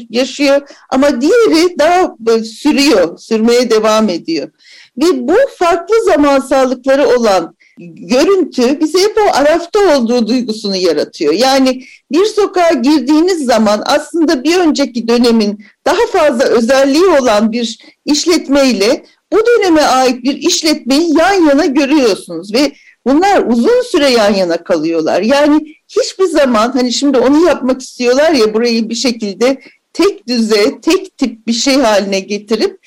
yaşıyor 0.10 0.62
ama 0.90 1.22
diğeri 1.22 1.80
daha 1.80 2.16
e, 2.30 2.44
sürüyor, 2.44 3.18
sürmeye 3.18 3.70
devam 3.70 4.10
ediyor. 4.10 4.50
Ve 4.98 5.28
bu 5.28 5.36
farklı 5.58 5.96
zamansallıkları 6.06 7.08
olan 7.08 7.56
görüntü 7.80 8.80
bize 8.80 9.00
hep 9.00 9.18
o 9.18 9.36
arafta 9.38 9.98
olduğu 9.98 10.28
duygusunu 10.28 10.76
yaratıyor. 10.76 11.34
Yani 11.34 11.84
bir 12.12 12.26
sokağa 12.26 12.72
girdiğiniz 12.72 13.46
zaman 13.46 13.84
aslında 13.86 14.44
bir 14.44 14.58
önceki 14.58 15.08
dönemin 15.08 15.66
daha 15.86 16.08
fazla 16.12 16.44
özelliği 16.44 17.06
olan 17.06 17.52
bir 17.52 17.80
işletmeyle 18.06 19.06
bu 19.34 19.38
döneme 19.46 19.82
ait 19.82 20.24
bir 20.24 20.38
işletmeyi 20.38 21.18
yan 21.18 21.34
yana 21.34 21.66
görüyorsunuz 21.66 22.54
ve 22.54 22.72
bunlar 23.06 23.44
uzun 23.48 23.82
süre 23.92 24.10
yan 24.10 24.34
yana 24.34 24.64
kalıyorlar. 24.64 25.22
Yani 25.22 25.76
hiçbir 25.88 26.26
zaman 26.26 26.72
hani 26.72 26.94
şimdi 26.94 27.18
onu 27.18 27.46
yapmak 27.46 27.82
istiyorlar 27.82 28.32
ya 28.32 28.54
burayı 28.54 28.90
bir 28.90 28.96
şekilde 28.96 29.62
tek 29.94 30.28
düze, 30.28 30.82
tek 30.82 31.18
tip 31.18 31.48
bir 31.48 31.54
şey 31.54 31.76
haline 31.76 32.20
getirip 32.20 32.80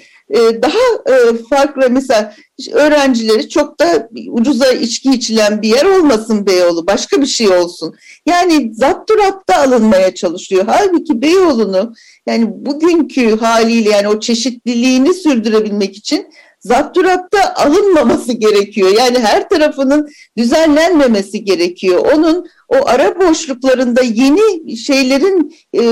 daha 0.63 1.17
e, 1.17 1.37
farklı 1.51 1.91
mesela 1.91 2.35
öğrencileri 2.73 3.49
çok 3.49 3.81
da 3.81 4.09
ucuza 4.29 4.73
içki 4.73 5.11
içilen 5.11 5.63
bir 5.63 5.69
yer 5.69 5.85
olmasın 5.85 6.47
Beyoğlu 6.47 6.87
başka 6.87 7.21
bir 7.21 7.27
şey 7.27 7.49
olsun. 7.49 7.95
Yani 8.27 8.75
zapturapta 8.75 9.57
alınmaya 9.57 10.15
çalışıyor. 10.15 10.65
Halbuki 10.67 11.23
Beyoğlu'nu 11.23 11.95
yani 12.27 12.47
bugünkü 12.51 13.37
haliyle 13.37 13.91
yani 13.91 14.09
o 14.09 14.21
çeşitliliğini 14.21 15.15
sürdürebilmek 15.15 15.97
için 15.97 16.27
zapturapta 16.61 17.55
alınmaması 17.55 18.33
gerekiyor. 18.33 18.91
Yani 18.99 19.19
her 19.19 19.49
tarafının 19.49 20.09
düzenlenmemesi 20.39 21.45
gerekiyor. 21.45 22.07
Onun 22.15 22.47
o 22.69 22.77
ara 22.87 23.21
boşluklarında 23.21 24.03
yeni 24.03 24.77
şeylerin 24.77 25.55
e, 25.75 25.83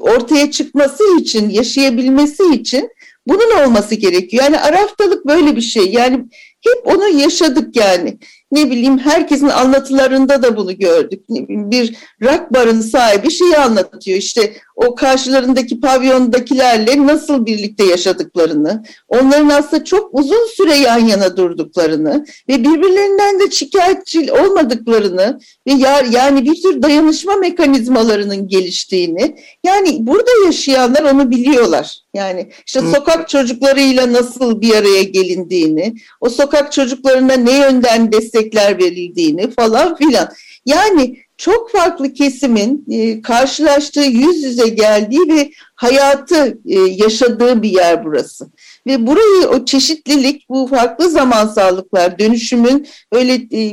ortaya 0.00 0.50
çıkması 0.50 1.02
için, 1.20 1.50
yaşayabilmesi 1.50 2.42
için 2.54 2.90
bunun 3.26 3.64
olması 3.64 3.94
gerekiyor. 3.94 4.44
Yani 4.44 4.60
araftalık 4.60 5.26
böyle 5.26 5.56
bir 5.56 5.60
şey. 5.60 5.92
Yani 5.92 6.24
hep 6.64 6.86
onu 6.86 7.08
yaşadık 7.08 7.76
yani 7.76 8.18
ne 8.52 8.70
bileyim 8.70 8.98
herkesin 8.98 9.48
anlatılarında 9.48 10.42
da 10.42 10.56
bunu 10.56 10.78
gördük. 10.78 11.24
Bir 11.48 11.96
rock 12.22 12.50
barın 12.50 12.80
sahibi 12.80 13.30
şeyi 13.30 13.56
anlatıyor 13.56 14.18
işte 14.18 14.52
o 14.76 14.94
karşılarındaki 14.94 15.80
pavyondakilerle 15.80 17.06
nasıl 17.06 17.46
birlikte 17.46 17.84
yaşadıklarını, 17.84 18.84
onların 19.08 19.48
aslında 19.48 19.84
çok 19.84 20.14
uzun 20.14 20.46
süre 20.56 20.74
yan 20.74 20.98
yana 20.98 21.36
durduklarını 21.36 22.26
ve 22.48 22.58
birbirlerinden 22.58 23.40
de 23.40 23.50
şikayetçi 23.50 24.32
olmadıklarını 24.32 25.38
ve 25.66 25.72
yani 26.10 26.44
bir 26.44 26.62
tür 26.62 26.82
dayanışma 26.82 27.36
mekanizmalarının 27.36 28.48
geliştiğini 28.48 29.36
yani 29.64 30.06
burada 30.06 30.30
yaşayanlar 30.46 31.02
onu 31.02 31.30
biliyorlar. 31.30 32.03
Yani 32.14 32.50
işte 32.66 32.80
sokak 32.80 33.28
çocuklarıyla 33.28 34.12
nasıl 34.12 34.60
bir 34.60 34.74
araya 34.74 35.02
gelindiğini, 35.02 35.94
o 36.20 36.28
sokak 36.28 36.72
çocuklarına 36.72 37.34
ne 37.34 37.58
yönden 37.58 38.12
destekler 38.12 38.78
verildiğini 38.78 39.50
falan 39.50 39.96
filan. 39.96 40.28
Yani 40.66 41.16
çok 41.36 41.70
farklı 41.70 42.12
kesimin 42.12 42.84
e, 42.90 43.22
karşılaştığı, 43.22 44.04
yüz 44.04 44.44
yüze 44.44 44.68
geldiği 44.68 45.28
ve 45.28 45.50
hayatı 45.74 46.58
e, 46.66 46.78
yaşadığı 46.78 47.62
bir 47.62 47.70
yer 47.70 48.04
burası. 48.04 48.46
Ve 48.86 49.06
burayı 49.06 49.48
o 49.48 49.64
çeşitlilik, 49.64 50.48
bu 50.48 50.66
farklı 50.66 51.10
zamansallıklar, 51.10 52.18
dönüşümün 52.18 52.88
öyle 53.12 53.34
e, 53.34 53.72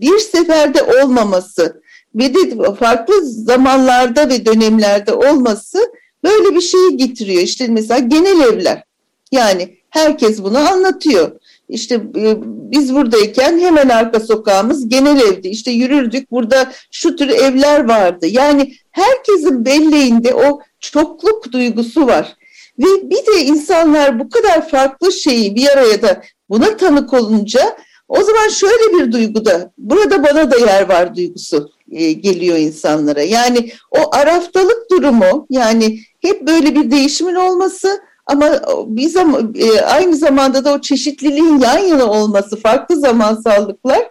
bir 0.00 0.18
seferde 0.18 0.82
olmaması 0.82 1.82
ve 2.14 2.34
de 2.34 2.74
farklı 2.74 3.14
zamanlarda 3.22 4.28
ve 4.28 4.46
dönemlerde 4.46 5.12
olması 5.12 5.78
böyle 6.24 6.54
bir 6.54 6.60
şeyi 6.60 6.96
getiriyor. 6.96 7.42
İşte 7.42 7.66
mesela 7.68 7.98
genel 7.98 8.40
evler. 8.40 8.84
Yani 9.32 9.76
herkes 9.90 10.42
bunu 10.42 10.58
anlatıyor. 10.58 11.32
İşte 11.68 11.94
e, 11.94 12.36
biz 12.44 12.94
buradayken 12.94 13.58
hemen 13.58 13.88
arka 13.88 14.20
sokağımız 14.20 14.88
genel 14.88 15.20
evdi. 15.20 15.48
İşte 15.48 15.70
yürürdük 15.70 16.30
burada 16.30 16.72
şu 16.90 17.16
tür 17.16 17.28
evler 17.28 17.88
vardı. 17.88 18.26
Yani 18.26 18.74
herkesin 18.90 19.64
belleğinde 19.64 20.34
o 20.34 20.60
çokluk 20.80 21.52
duygusu 21.52 22.06
var. 22.06 22.36
Ve 22.78 23.10
bir 23.10 23.26
de 23.26 23.44
insanlar 23.44 24.20
bu 24.20 24.30
kadar 24.30 24.68
farklı 24.68 25.12
şeyi 25.12 25.54
bir 25.54 25.68
araya 25.68 26.02
da 26.02 26.22
buna 26.50 26.76
tanık 26.76 27.12
olunca 27.12 27.76
o 28.08 28.22
zaman 28.22 28.48
şöyle 28.48 28.98
bir 28.98 29.12
duyguda 29.12 29.72
burada 29.78 30.22
bana 30.22 30.50
da 30.50 30.56
yer 30.56 30.88
var 30.88 31.16
duygusu 31.16 31.70
e, 31.92 32.12
geliyor 32.12 32.58
insanlara. 32.58 33.22
Yani 33.22 33.72
o 33.90 34.16
araftalık 34.16 34.90
durumu 34.90 35.46
yani 35.50 35.98
hep 36.22 36.46
böyle 36.46 36.74
bir 36.74 36.90
değişimin 36.90 37.34
olması 37.34 38.00
ama 38.26 38.60
bir 38.86 39.08
zaman, 39.08 39.54
e, 39.58 39.80
aynı 39.80 40.16
zamanda 40.16 40.64
da 40.64 40.72
o 40.72 40.80
çeşitliliğin 40.80 41.58
yan 41.58 41.78
yana 41.78 42.04
olması, 42.04 42.56
farklı 42.56 43.00
zamansallıklar 43.00 44.10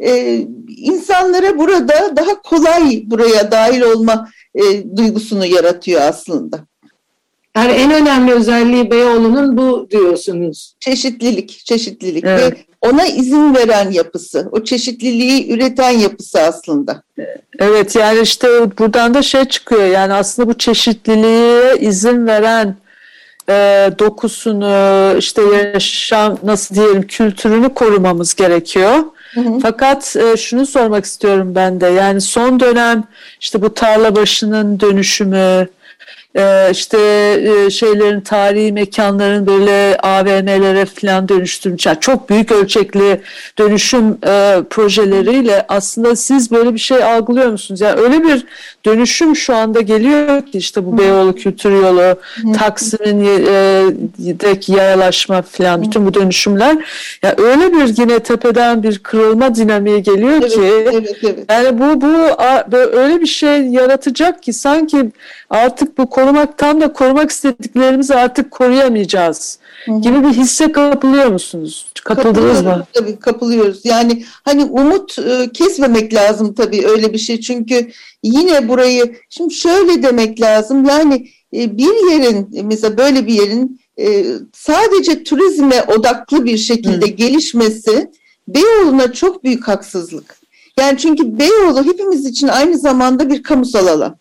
e, 0.00 0.36
insanlara 0.76 1.58
burada 1.58 2.16
daha 2.16 2.42
kolay 2.42 3.02
buraya 3.06 3.50
dahil 3.50 3.80
olma 3.80 4.28
e, 4.54 4.96
duygusunu 4.96 5.46
yaratıyor 5.46 6.00
aslında. 6.00 6.69
Yani 7.56 7.72
en 7.72 7.92
önemli 7.92 8.32
özelliği 8.32 8.90
Beyoğlu'nun 8.90 9.56
bu 9.58 9.88
diyorsunuz. 9.90 10.74
Çeşitlilik, 10.80 11.62
çeşitlilik 11.64 12.24
evet. 12.24 12.52
ve 12.52 12.56
ona 12.80 13.06
izin 13.06 13.54
veren 13.54 13.90
yapısı, 13.90 14.48
o 14.52 14.64
çeşitliliği 14.64 15.52
üreten 15.52 15.90
yapısı 15.90 16.40
aslında. 16.40 17.02
Evet 17.58 17.96
yani 17.96 18.20
işte 18.20 18.48
buradan 18.78 19.14
da 19.14 19.22
şey 19.22 19.44
çıkıyor 19.44 19.86
yani 19.86 20.12
aslında 20.12 20.48
bu 20.48 20.58
çeşitliliğe 20.58 21.76
izin 21.80 22.26
veren 22.26 22.76
e, 23.48 23.90
dokusunu, 23.98 25.14
işte 25.18 25.42
yaşam 25.42 26.38
nasıl 26.42 26.74
diyelim 26.74 27.02
kültürünü 27.02 27.74
korumamız 27.74 28.34
gerekiyor. 28.34 28.94
Hı 29.34 29.40
hı. 29.40 29.58
Fakat 29.62 30.16
e, 30.16 30.36
şunu 30.36 30.66
sormak 30.66 31.04
istiyorum 31.04 31.54
ben 31.54 31.80
de 31.80 31.86
yani 31.86 32.20
son 32.20 32.60
dönem 32.60 33.04
işte 33.40 33.62
bu 33.62 33.74
tarla 33.74 34.16
başının 34.16 34.80
dönüşümü, 34.80 35.68
e, 36.36 36.70
işte 36.70 36.98
e, 37.40 37.70
şeylerin 37.70 38.20
tarihi 38.20 38.72
mekanların 38.72 39.46
böyle 39.46 39.98
AVM'lere 39.98 40.84
falan 40.84 41.28
dönüştürmüş. 41.28 41.86
Yani 41.86 42.00
çok 42.00 42.30
büyük 42.30 42.52
ölçekli 42.52 43.20
dönüşüm 43.58 44.18
e, 44.26 44.62
projeleriyle 44.70 45.64
aslında 45.68 46.16
siz 46.16 46.50
böyle 46.50 46.74
bir 46.74 46.78
şey 46.78 47.04
algılıyor 47.04 47.50
musunuz? 47.50 47.80
Yani 47.80 48.00
öyle 48.00 48.24
bir 48.24 48.46
dönüşüm 48.86 49.36
şu 49.36 49.56
anda 49.56 49.80
geliyor 49.80 50.46
ki 50.46 50.58
işte 50.58 50.86
bu 50.86 50.98
Beyoğlu 50.98 51.34
Kültür 51.34 51.70
Yolu, 51.70 52.16
Taksim'in 52.58 53.24
deki 54.18 54.72
yayalaşma 54.72 55.42
falan 55.42 55.82
bütün 55.82 56.06
bu 56.06 56.14
dönüşümler 56.14 56.76
yani 57.22 57.34
öyle 57.38 57.72
bir 57.72 57.98
yine 57.98 58.18
tepeden 58.18 58.82
bir 58.82 58.98
kırılma 58.98 59.54
dinamiği 59.54 60.02
geliyor 60.02 60.32
evet, 60.32 60.54
ki 60.54 60.60
evet, 60.62 61.16
evet. 61.24 61.38
yani 61.50 61.78
bu 61.78 62.00
bu 62.00 62.42
öyle 62.72 63.20
bir 63.20 63.26
şey 63.26 63.66
yaratacak 63.66 64.42
ki 64.42 64.52
sanki 64.52 65.10
artık 65.50 65.98
bu 65.98 66.10
korumak 66.10 66.58
tam 66.58 66.80
da 66.80 66.92
korumak 66.92 67.30
istediklerimizi 67.30 68.14
artık 68.14 68.50
koruyamayacağız 68.50 69.58
Hı-hı. 69.84 70.00
gibi 70.00 70.22
bir 70.22 70.32
hisse 70.32 70.72
kapılıyor 70.72 71.26
musunuz? 71.26 71.92
Kapıldınız 72.04 72.62
mı? 72.62 72.86
Tabii 72.92 73.16
kapılıyoruz. 73.16 73.80
Yani 73.84 74.24
hani 74.44 74.64
umut 74.64 75.18
e, 75.18 75.50
kesmemek 75.54 76.14
lazım 76.14 76.54
tabii 76.54 76.86
öyle 76.86 77.12
bir 77.12 77.18
şey. 77.18 77.40
Çünkü 77.40 77.90
yine 78.22 78.68
burayı 78.68 79.16
şimdi 79.30 79.54
şöyle 79.54 80.02
demek 80.02 80.40
lazım. 80.40 80.84
Yani 80.84 81.28
e, 81.54 81.78
bir 81.78 82.12
yerin 82.12 82.48
mesela 82.64 82.98
böyle 82.98 83.26
bir 83.26 83.34
yerin 83.34 83.80
e, 83.98 84.24
sadece 84.52 85.22
turizme 85.22 85.82
odaklı 85.82 86.44
bir 86.44 86.58
şekilde 86.58 87.06
Hı. 87.06 87.10
gelişmesi 87.10 88.10
Beyoğlu'na 88.48 89.12
çok 89.12 89.44
büyük 89.44 89.68
haksızlık. 89.68 90.40
Yani 90.78 90.98
çünkü 90.98 91.38
Beyoğlu 91.38 91.84
hepimiz 91.84 92.26
için 92.26 92.48
aynı 92.48 92.78
zamanda 92.78 93.30
bir 93.30 93.42
kamusal 93.42 93.86
alan. 93.86 94.19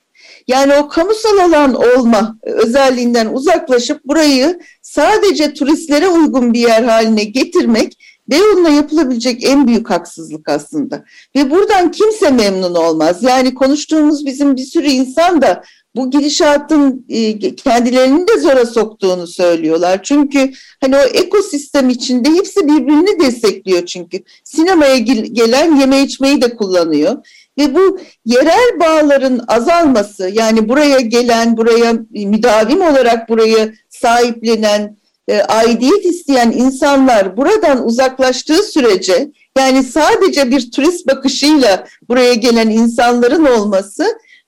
Yani 0.50 0.74
o 0.74 0.88
kamusal 0.88 1.38
alan 1.38 1.74
olma 1.74 2.38
özelliğinden 2.44 3.34
uzaklaşıp 3.34 4.06
burayı 4.06 4.60
sadece 4.82 5.54
turistlere 5.54 6.08
uygun 6.08 6.54
bir 6.54 6.60
yer 6.60 6.84
haline 6.84 7.24
getirmek 7.24 7.98
Beyoğlu'na 8.30 8.70
yapılabilecek 8.70 9.44
en 9.44 9.68
büyük 9.68 9.90
haksızlık 9.90 10.50
aslında. 10.50 11.04
Ve 11.36 11.52
buradan 11.52 11.92
kimse 11.92 12.32
memnun 12.32 12.76
olmaz. 12.76 13.24
Yani 13.24 13.54
konuştuğumuz 13.54 14.26
bizim 14.26 14.56
bir 14.56 14.66
sürü 14.66 14.88
insan 14.88 15.42
da 15.42 15.64
bu 15.96 16.12
gidişatın 16.12 17.06
e, 17.10 17.56
kendilerini 17.56 18.28
de 18.28 18.40
zora 18.40 18.66
soktuğunu 18.66 19.28
söylüyorlar. 19.28 20.00
Çünkü 20.04 20.52
hani 20.82 20.96
o 20.96 21.00
ekosistem 21.00 21.90
içinde 21.90 22.30
hepsi 22.30 22.68
birbirini 22.68 23.20
destekliyor 23.20 23.86
çünkü. 23.86 24.24
Sinemaya 24.44 24.98
gelen 24.98 25.76
yeme 25.76 26.02
içmeyi 26.02 26.42
de 26.42 26.56
kullanıyor. 26.56 27.16
Ve 27.60 27.76
bu 27.76 28.00
yerel 28.26 28.80
bağların 28.80 29.42
azalması 29.48 30.30
yani 30.34 30.70
buraya 30.70 31.00
gelen, 31.00 31.58
buraya 31.58 31.94
müdavim 32.12 32.82
olarak 32.82 33.30
burayı 33.30 33.74
sahiplenen, 33.90 34.98
e, 35.28 35.42
aidiyet 35.42 36.06
isteyen 36.06 36.52
insanlar 36.52 37.38
buradan 37.38 37.86
uzaklaştığı 37.86 38.64
sürece 38.64 39.32
yani 39.58 39.84
sadece 39.84 40.52
bir 40.52 40.72
turist 40.72 41.08
bakışıyla 41.08 41.88
buraya 42.10 42.34
gelen 42.34 42.70
insanların 42.70 43.46
olması 43.46 44.06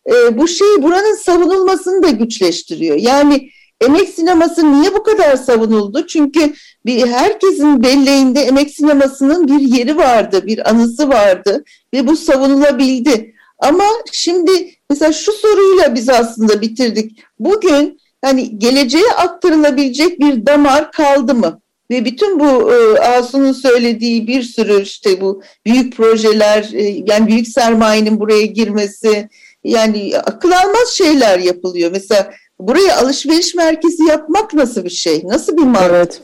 e, 0.07 0.37
bu 0.37 0.47
şeyi 0.47 0.83
buranın 0.83 1.15
savunulmasını 1.15 2.03
da 2.03 2.09
güçleştiriyor. 2.09 2.97
Yani 2.97 3.49
emek 3.81 4.09
sineması 4.09 4.71
niye 4.71 4.93
bu 4.93 5.03
kadar 5.03 5.35
savunuldu? 5.35 6.07
Çünkü 6.07 6.53
bir 6.85 7.07
herkesin 7.07 7.83
belleğinde 7.83 8.41
emek 8.41 8.69
sinemasının 8.71 9.47
bir 9.47 9.77
yeri 9.77 9.97
vardı, 9.97 10.47
bir 10.47 10.69
anısı 10.69 11.09
vardı 11.09 11.63
ve 11.93 12.07
bu 12.07 12.15
savunulabildi. 12.15 13.33
Ama 13.59 13.85
şimdi 14.11 14.51
mesela 14.89 15.13
şu 15.13 15.31
soruyla 15.31 15.95
biz 15.95 16.09
aslında 16.09 16.61
bitirdik. 16.61 17.19
Bugün 17.39 17.99
hani 18.21 18.59
geleceğe 18.59 19.11
aktarılabilecek 19.17 20.19
bir 20.19 20.45
damar 20.45 20.91
kaldı 20.91 21.35
mı? 21.35 21.61
Ve 21.91 22.05
bütün 22.05 22.39
bu 22.39 22.73
e, 22.73 22.99
Asu'nun 22.99 23.51
söylediği 23.51 24.27
bir 24.27 24.43
sürü 24.43 24.81
işte 24.81 25.21
bu 25.21 25.41
büyük 25.65 25.97
projeler, 25.97 26.69
e, 26.73 26.83
yani 26.83 27.27
büyük 27.27 27.47
sermayenin 27.47 28.19
buraya 28.19 28.45
girmesi, 28.45 29.29
yani 29.63 30.17
akıl 30.17 30.51
almaz 30.51 30.89
şeyler 30.93 31.39
yapılıyor. 31.39 31.91
Mesela 31.91 32.33
buraya 32.67 32.97
alışveriş 32.97 33.55
merkezi 33.55 34.03
yapmak 34.03 34.53
nasıl 34.53 34.83
bir 34.83 34.89
şey? 34.89 35.21
Nasıl 35.25 35.57
bir 35.57 35.63
mantık? 35.63 35.91
Evet. 35.91 36.21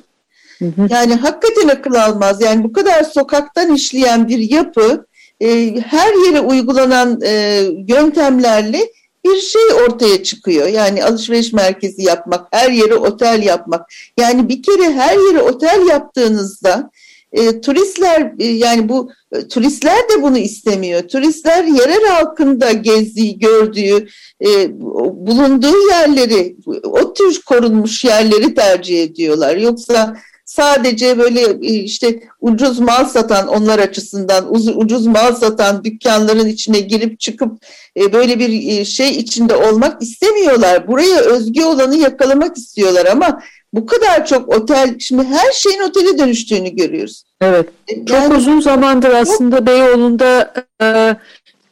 Yani 0.90 1.16
hakikaten 1.16 1.68
akıl 1.68 1.94
almaz. 1.94 2.42
Yani 2.42 2.64
bu 2.64 2.74
kadar 2.74 3.04
sokaktan 3.04 3.76
işleyen 3.76 4.28
bir 4.28 4.40
yapı 4.40 5.06
e, 5.42 5.76
her 5.82 6.26
yere 6.26 6.40
uygulanan 6.40 7.22
e, 7.24 7.64
yöntemlerle 7.88 8.80
bir 9.26 9.42
şey 9.42 9.62
ortaya 9.88 10.24
çıkıyor. 10.24 10.68
Yani 10.68 11.04
alışveriş 11.04 11.54
merkezi 11.54 12.04
yapmak, 12.04 12.48
her 12.52 12.72
yere 12.72 12.96
otel 12.96 13.44
yapmak. 13.44 13.94
Yani 14.20 14.50
bir 14.50 14.64
kere 14.64 14.94
her 14.94 15.28
yere 15.30 15.42
otel 15.42 15.88
yaptığınızda 15.90 16.92
e, 17.38 17.62
turistler 17.62 18.34
e, 18.40 18.46
yani 18.46 18.90
bu 18.90 19.12
e, 19.32 19.48
turistler 19.48 19.98
de 19.98 20.22
bunu 20.22 20.38
istemiyor. 20.38 21.02
Turistler 21.02 21.64
yerel 21.64 22.04
halkında 22.08 22.72
gezdiği, 22.72 23.40
gördüğü, 23.40 24.08
e, 24.46 24.80
bulunduğu 25.28 25.88
yerleri, 25.90 26.56
o 26.84 27.14
tür 27.14 27.42
korunmuş 27.42 28.04
yerleri 28.04 28.56
tercih 28.56 29.04
ediyorlar. 29.04 29.56
Yoksa 29.56 30.18
sadece 30.48 31.18
böyle 31.18 31.42
e, 31.42 31.74
işte 31.74 32.20
ucuz 32.42 32.80
mal 32.80 33.06
satan 33.06 33.48
onlar 33.48 33.80
açısından 33.80 34.56
ucuz 34.56 35.08
mal 35.08 35.36
satan 35.36 35.84
dükkanların 35.84 36.48
içine 36.48 36.80
girip 36.80 37.20
çıkıp 37.20 37.66
e, 37.98 38.14
böyle 38.14 38.40
bir 38.40 38.80
e, 38.80 38.86
şey 38.86 39.10
içinde 39.10 39.56
olmak 39.56 40.02
istemiyorlar. 40.02 40.88
Buraya 40.88 41.20
özgü 41.20 41.64
olanı 41.64 41.98
yakalamak 41.98 42.58
istiyorlar 42.58 43.06
ama 43.06 43.42
bu 43.82 43.86
kadar 43.86 44.26
çok 44.26 44.50
otel 44.50 45.00
şimdi 45.00 45.24
her 45.24 45.52
şeyin 45.52 45.82
otele 45.82 46.18
dönüştüğünü 46.18 46.70
görüyoruz. 46.70 47.24
Evet. 47.42 47.70
Çok 47.88 48.10
yani, 48.10 48.36
uzun 48.36 48.60
zamandır 48.60 49.10
aslında 49.10 49.66
Beyoğlu'nda 49.66 50.54
e, 50.82 51.16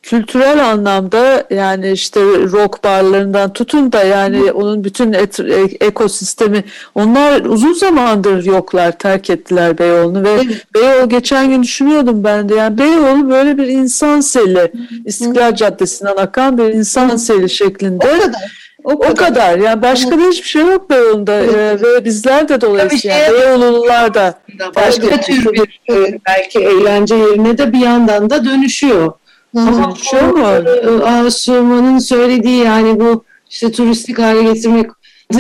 kültürel 0.06 0.66
anlamda 0.66 1.48
yani 1.50 1.92
işte 1.92 2.22
rock 2.24 2.84
barlarından 2.84 3.54
tutun 3.54 3.92
da 3.92 4.04
yani 4.04 4.52
onun 4.52 4.84
bütün 4.84 5.14
et, 5.14 5.40
e, 5.40 5.86
ekosistemi 5.86 6.64
onlar 6.96 7.42
uzun 7.42 7.74
zamandır 7.74 8.46
yoklar 8.46 8.92
terk 8.92 9.30
ettiler 9.30 9.78
Beyoğlu'nu 9.78 10.24
ve 10.24 10.32
evet. 10.32 10.66
Beyoğlu 10.76 11.10
geçen 11.10 11.50
gün 11.50 11.64
düşünüyordum 11.64 12.24
ben 12.24 12.50
de 12.50 12.56
yani 12.56 12.78
Beyoğlu 12.78 13.30
böyle 13.30 13.58
bir 13.58 13.68
insan 13.68 14.22
seli 14.22 14.72
İstiklal 15.06 15.56
Caddesi'nden 15.56 16.16
akan 16.16 16.58
bir 16.58 16.74
insan 16.74 17.16
seli 17.16 17.50
şeklinde. 17.50 18.06
O 18.06 18.20
kadar. 18.20 18.65
O 18.86 19.00
kadar. 19.00 19.12
o 19.12 19.16
kadar. 19.16 19.58
Yani 19.58 19.82
başka 19.82 20.16
evet. 20.16 20.28
hiçbir 20.28 20.48
şey 20.48 20.62
yok 20.62 20.90
Beyoğlu'nda 20.90 21.34
evet. 21.34 21.82
ee, 21.84 21.88
ve 21.88 22.06
bizler 22.06 22.50
de 22.50 22.62
dolayısıyla 22.62 23.18
yani 23.18 23.34
Beyoğlu'lular 23.34 24.14
da 24.14 24.40
başka 24.76 25.22
tür 25.22 25.54
bir 25.54 25.82
e, 25.90 26.20
belki 26.28 26.60
eğlence 26.60 27.16
yerine 27.16 27.58
de 27.58 27.74
bir 27.74 27.80
yandan 27.80 28.30
da 28.30 28.46
dönüşüyor. 28.46 29.12
Ama 29.58 29.94
şu 30.04 30.18
e, 30.18 31.04
Asuman'ın 31.04 32.00
söylediği 32.00 32.64
yani 32.66 33.00
bu 33.00 33.24
işte 33.50 33.72
turistik 33.72 34.20
hale 34.20 34.54
getirmek 34.54 34.92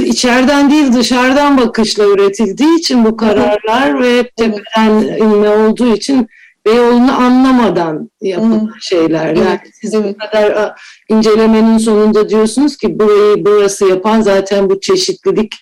içeriden 0.05 0.71
değil 0.71 0.93
dışarıdan 0.93 1.57
bakışla 1.57 2.05
üretildiği 2.05 2.79
için 2.79 3.05
bu 3.05 3.17
kararlar 3.17 4.03
ve 4.03 4.29
tepeden 4.29 4.91
inme 5.17 5.49
olduğu 5.49 5.95
için 5.95 6.27
Beyoğlu'nu 6.65 7.11
anlamadan 7.11 8.09
yapılan 8.21 8.73
şeyler. 8.81 9.35
Yani 9.35 9.47
evet, 9.49 9.59
siz 9.81 9.93
evet. 9.93 10.15
bu 10.15 10.17
kadar 10.17 10.73
incelemenin 11.09 11.77
sonunda 11.77 12.29
diyorsunuz 12.29 12.77
ki 12.77 12.99
burayı 12.99 13.45
burası 13.45 13.85
yapan 13.85 14.21
zaten 14.21 14.69
bu 14.69 14.79
çeşitlilik 14.79 15.53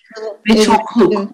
ve 0.48 0.52
evet, 0.52 0.64
çokluk. 0.64 1.14
Evet. 1.14 1.28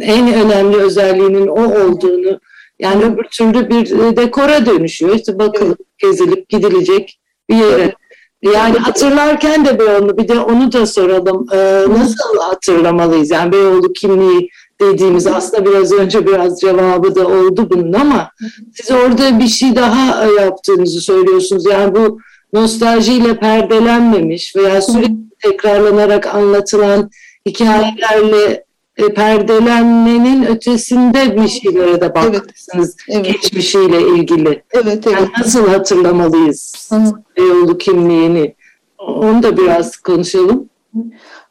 En 0.00 0.34
önemli 0.34 0.76
özelliğinin 0.76 1.46
o 1.46 1.84
olduğunu 1.84 2.40
yani 2.78 3.04
öbür 3.04 3.24
türlü 3.24 3.70
bir 3.70 3.98
e, 3.98 4.16
dekora 4.16 4.66
dönüşüyor. 4.66 5.14
İşte 5.14 5.38
bakılıp 5.38 5.80
evet. 5.80 5.98
gezilip 5.98 6.48
gidilecek 6.48 7.20
bir 7.50 7.56
yere. 7.56 7.94
Yani 8.42 8.78
hatırlarken 8.78 9.64
de 9.64 9.78
Beyoğlu 9.78 10.18
bir 10.18 10.28
de 10.28 10.38
onu 10.38 10.72
da 10.72 10.86
soralım. 10.86 11.46
Ee, 11.52 11.84
nasıl 11.88 12.38
hatırlamalıyız? 12.40 13.30
Yani 13.30 13.52
Beyoğlu 13.52 13.92
kimliği 13.92 14.48
dediğimiz 14.80 15.26
aslında 15.26 15.66
biraz 15.66 15.92
önce 15.92 16.26
biraz 16.26 16.60
cevabı 16.60 17.14
da 17.14 17.26
oldu 17.26 17.70
bunun 17.70 17.92
ama 17.92 18.30
siz 18.74 18.90
orada 18.90 19.38
bir 19.38 19.48
şey 19.48 19.76
daha 19.76 20.24
yaptığınızı 20.24 21.00
söylüyorsunuz. 21.00 21.66
Yani 21.66 21.94
bu 21.94 22.18
nostaljiyle 22.52 23.38
perdelenmemiş 23.38 24.56
veya 24.56 24.82
sürekli 24.82 25.14
tekrarlanarak 25.42 26.34
anlatılan 26.34 27.10
hikayelerle 27.46 28.64
e, 28.96 29.14
perdelenmenin 29.14 30.44
ötesinde 30.44 31.42
bir 31.42 31.48
şeylere 31.48 32.00
de 32.00 32.14
bakmışsınız 32.14 32.96
evet, 33.08 33.26
evet. 33.26 33.42
geçmişiyle 33.42 34.00
ilgili. 34.00 34.48
Evet, 34.48 34.86
evet. 34.86 35.06
Yani 35.06 35.28
nasıl 35.38 35.68
hatırlamalıyız 35.68 36.90
Beyoğlu 37.36 37.78
kimliğini? 37.78 38.54
Onu 38.98 39.42
da 39.42 39.56
biraz 39.56 39.96
konuşalım. 39.96 40.68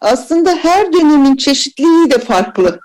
Aslında 0.02 0.56
her 0.56 0.94
dönemin 0.94 1.36
çeşitliliği 1.36 2.12
de 2.12 2.20
farklı. 2.20 2.80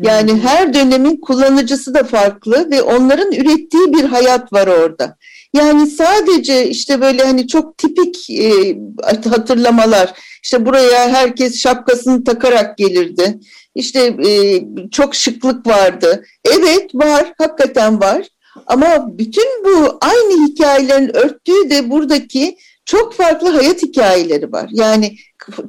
Yani 0.00 0.40
her 0.40 0.74
dönemin 0.74 1.16
kullanıcısı 1.16 1.94
da 1.94 2.04
farklı 2.04 2.70
ve 2.70 2.82
onların 2.82 3.32
ürettiği 3.32 3.92
bir 3.92 4.04
hayat 4.04 4.52
var 4.52 4.66
orada. 4.66 5.16
Yani 5.54 5.86
sadece 5.86 6.68
işte 6.68 7.00
böyle 7.00 7.24
hani 7.24 7.48
çok 7.48 7.78
tipik 7.78 8.30
e, 8.30 8.78
hatırlamalar. 9.30 10.12
İşte 10.42 10.66
buraya 10.66 11.08
herkes 11.08 11.58
şapkasını 11.58 12.24
takarak 12.24 12.78
gelirdi. 12.78 13.38
İşte 13.74 14.00
e, 14.26 14.62
çok 14.90 15.14
şıklık 15.14 15.66
vardı. 15.66 16.24
Evet 16.44 16.94
var, 16.94 17.32
hakikaten 17.38 18.00
var. 18.00 18.26
Ama 18.66 19.18
bütün 19.18 19.64
bu 19.64 19.98
aynı 20.00 20.46
hikayelerin 20.46 21.16
örttüğü 21.16 21.70
de 21.70 21.90
buradaki 21.90 22.56
çok 22.84 23.14
farklı 23.14 23.48
hayat 23.48 23.82
hikayeleri 23.82 24.52
var. 24.52 24.68
Yani 24.72 25.16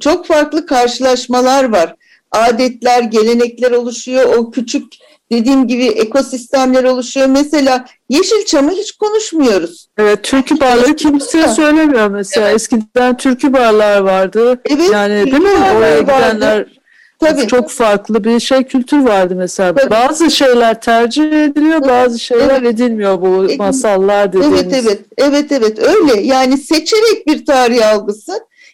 çok 0.00 0.26
farklı 0.26 0.66
karşılaşmalar 0.66 1.64
var 1.64 1.94
adetler, 2.32 3.02
gelenekler 3.02 3.70
oluşuyor. 3.70 4.34
O 4.36 4.50
küçük 4.50 4.84
dediğim 5.32 5.66
gibi 5.66 5.86
ekosistemler 5.86 6.84
oluşuyor. 6.84 7.26
Mesela 7.26 7.84
Yeşilçam'ı 8.08 8.70
hiç 8.70 8.92
konuşmuyoruz. 8.92 9.86
Evet, 9.98 10.24
türkü 10.24 10.60
barları 10.60 10.96
kimse 10.96 11.48
söylemiyor 11.48 12.08
mesela. 12.08 12.46
Evet. 12.46 12.56
Eskiden 12.56 13.16
türkü 13.16 13.52
barlar 13.52 14.00
vardı. 14.00 14.60
Evet, 14.70 14.90
yani 14.92 15.26
değil 15.26 15.42
mi? 15.42 15.48
Oraya 15.76 16.00
gidenler 16.00 16.80
Tabii. 17.20 17.46
Çok 17.46 17.70
farklı 17.70 18.24
bir 18.24 18.40
şey 18.40 18.64
kültür 18.64 18.98
vardı 18.98 19.34
mesela. 19.36 19.74
Tabii. 19.74 19.90
Bazı 19.90 20.30
şeyler 20.30 20.80
tercih 20.80 21.44
ediliyor, 21.44 21.88
bazı 21.88 22.18
şeyler 22.18 22.62
evet. 22.62 22.74
edilmiyor 22.74 23.20
bu 23.20 23.48
masallar 23.58 24.32
dediğimiz. 24.32 24.62
Evet 24.62 24.72
evet. 24.72 25.00
Evet 25.18 25.52
evet 25.52 25.78
öyle. 25.78 26.20
Yani 26.20 26.58
seçerek 26.58 27.26
bir 27.26 27.46
tarih 27.46 27.94
algısı 27.94 28.32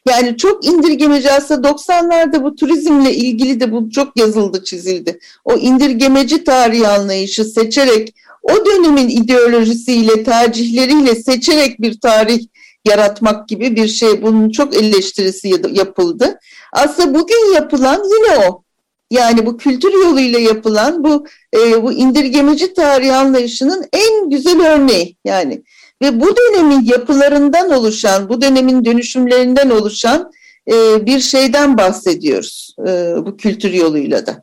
yani 0.09 0.37
çok 0.37 0.67
indirgemeci 0.67 1.33
aslında 1.33 1.69
90'larda 1.69 2.45
bu 2.45 2.57
turizmle 2.57 3.15
ilgili 3.15 3.61
de 3.61 3.73
bu 3.73 3.91
çok 3.91 4.19
yazıldı 4.19 4.65
çizildi. 4.65 5.19
O 5.45 5.55
indirgemeci 5.57 6.45
tarih 6.45 6.89
anlayışı 6.89 7.45
seçerek 7.45 8.15
o 8.43 8.67
dönemin 8.67 9.09
ideolojisiyle 9.09 10.25
tercihleriyle 10.25 11.15
seçerek 11.15 11.81
bir 11.81 12.01
tarih 12.01 12.47
yaratmak 12.85 13.49
gibi 13.49 13.77
bir 13.77 13.89
şey 13.89 14.23
bunun 14.23 14.51
çok 14.51 14.77
eleştirisi 14.77 15.51
yapıldı. 15.73 16.39
Aslında 16.73 17.19
bugün 17.19 17.55
yapılan 17.55 18.03
yine 18.05 18.49
o. 18.49 18.63
Yani 19.11 19.47
bu 19.47 19.57
kültür 19.57 19.93
yoluyla 19.93 20.39
yapılan 20.39 21.05
bu 21.05 21.27
e, 21.55 21.83
bu 21.83 21.93
indirgemeci 21.93 22.75
tarih 22.75 23.19
anlayışının 23.19 23.85
en 23.93 24.31
güzel 24.31 24.67
örneği 24.67 25.17
yani. 25.25 25.63
Ve 26.03 26.21
bu 26.21 26.37
dönemin 26.37 26.85
yapılarından 26.85 27.71
oluşan, 27.71 28.29
bu 28.29 28.43
dönemin 28.43 28.85
dönüşümlerinden 28.85 29.71
oluşan 29.71 30.31
e, 30.69 31.07
bir 31.07 31.21
şeyden 31.21 31.79
bahsediyoruz 31.79 32.77
e, 32.89 33.15
bu 33.27 33.37
kültür 33.37 33.73
yoluyla 33.73 34.27
da. 34.27 34.43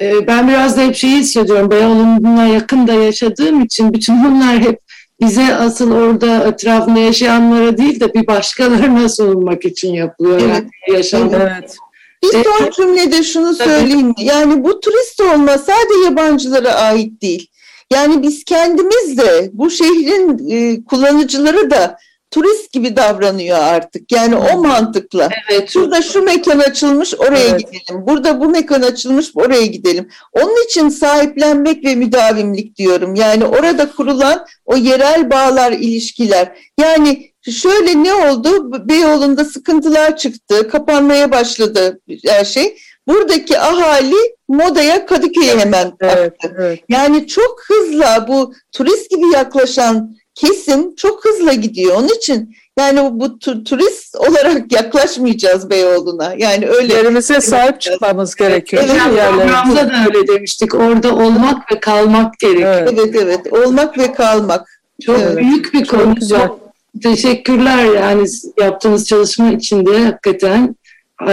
E, 0.00 0.26
ben 0.26 0.48
biraz 0.48 0.76
da 0.76 0.82
hep 0.82 0.96
şeyi 0.96 1.16
hissediyorum. 1.16 1.70
Beyoğlu'na 1.70 2.46
yakın 2.46 2.86
da 2.86 2.92
yaşadığım 2.92 3.62
için 3.62 3.94
bütün 3.94 4.24
bunlar 4.24 4.58
hep 4.58 4.80
bize 5.20 5.54
asıl 5.54 5.92
orada 5.92 6.44
etrafında 6.48 6.98
yaşayanlara 6.98 7.78
değil 7.78 8.00
de 8.00 8.14
bir 8.14 8.26
başkalarına 8.26 9.08
sunulmak 9.08 9.64
için 9.64 9.94
yapılıyor. 9.94 10.40
Evet. 10.40 10.50
Yani 10.54 10.96
yaşam. 10.96 11.34
Evet. 11.34 11.76
Bir 12.22 12.28
son 12.28 12.70
cümlede 12.76 13.22
şunu 13.22 13.54
söyleyeyim. 13.54 14.14
Yani 14.18 14.64
bu 14.64 14.80
turist 14.80 15.20
olma 15.20 15.58
sadece 15.58 16.04
yabancılara 16.04 16.72
ait 16.74 17.22
değil. 17.22 17.50
Yani 17.92 18.22
biz 18.22 18.44
kendimiz 18.44 19.18
de 19.18 19.50
bu 19.52 19.70
şehrin 19.70 20.48
e, 20.50 20.84
kullanıcıları 20.84 21.70
da 21.70 21.98
turist 22.30 22.72
gibi 22.72 22.96
davranıyor 22.96 23.58
artık. 23.58 24.12
Yani 24.12 24.36
o 24.36 24.62
mantıkla. 24.62 25.28
Evet. 25.50 25.70
Şurada 25.70 26.02
şu 26.02 26.22
mekan 26.22 26.58
açılmış 26.58 27.14
oraya 27.14 27.48
Evet. 27.48 27.60
gidelim. 27.60 28.06
Burada 28.06 28.40
bu 28.40 28.48
mekan 28.48 28.82
açılmış 28.82 29.30
oraya 29.34 29.66
gidelim. 29.66 30.08
Onun 30.32 30.64
için 30.64 30.88
sahiplenmek 30.88 31.84
ve 31.84 31.94
müdavimlik 31.94 32.76
diyorum. 32.76 33.14
Yani 33.14 33.44
orada 33.44 33.90
kurulan 33.90 34.46
o 34.64 34.76
yerel 34.76 35.30
bağlar, 35.30 35.72
ilişkiler. 35.72 36.58
Yani 36.80 37.30
şöyle 37.50 38.02
ne 38.02 38.14
oldu? 38.14 38.72
Beyoğlu'nda 38.88 39.44
sıkıntılar 39.44 40.16
çıktı. 40.16 40.68
Kapanmaya 40.68 41.30
başladı 41.30 42.00
her 42.26 42.44
şey. 42.44 42.78
Buradaki 43.08 43.58
ahali 43.58 44.14
modaya 44.48 45.06
Kadıköy'e 45.06 45.58
hemen 45.58 45.92
Evet, 46.00 46.34
evet. 46.56 46.80
Yani 46.88 47.26
çok 47.26 47.62
hızla 47.68 48.24
bu 48.28 48.52
turist 48.72 49.10
gibi 49.10 49.26
yaklaşan 49.34 50.16
kesim 50.34 50.94
çok 50.94 51.24
hızla 51.24 51.52
gidiyor. 51.52 51.94
Onun 51.96 52.08
için 52.08 52.56
yani 52.78 53.00
bu 53.12 53.24
tu- 53.24 53.64
turist 53.64 54.16
olarak 54.16 54.72
yaklaşmayacağız 54.72 55.70
Beyoğlu'na. 55.70 56.34
Yani 56.38 56.68
öyle 56.68 56.94
Yerimize 56.94 57.40
sahip 57.40 57.80
çıkmamız 57.80 58.34
gerekiyor. 58.34 58.82
Evet? 58.86 59.00
Programda 59.32 59.90
da 59.90 59.94
öyle 60.06 60.26
demiştik. 60.28 60.74
Orada 60.74 61.14
olmak 61.14 61.72
ve 61.72 61.80
kalmak 61.80 62.38
gerekiyor. 62.38 62.74
Evet. 62.74 62.98
evet 62.98 63.16
evet 63.16 63.52
olmak 63.52 63.98
ve 63.98 64.12
kalmak. 64.12 64.80
Çok 65.06 65.18
Evet. 65.20 65.36
büyük 65.36 65.74
bir 65.74 65.84
Çok 65.84 66.00
konu. 66.00 66.14
güzel. 66.14 66.46
Çok 66.46 66.60
teşekkürler 67.02 67.84
yani 67.84 68.26
yaptığınız 68.60 69.06
çalışma 69.06 69.50
içinde 69.50 69.98
hakikaten 70.04 70.74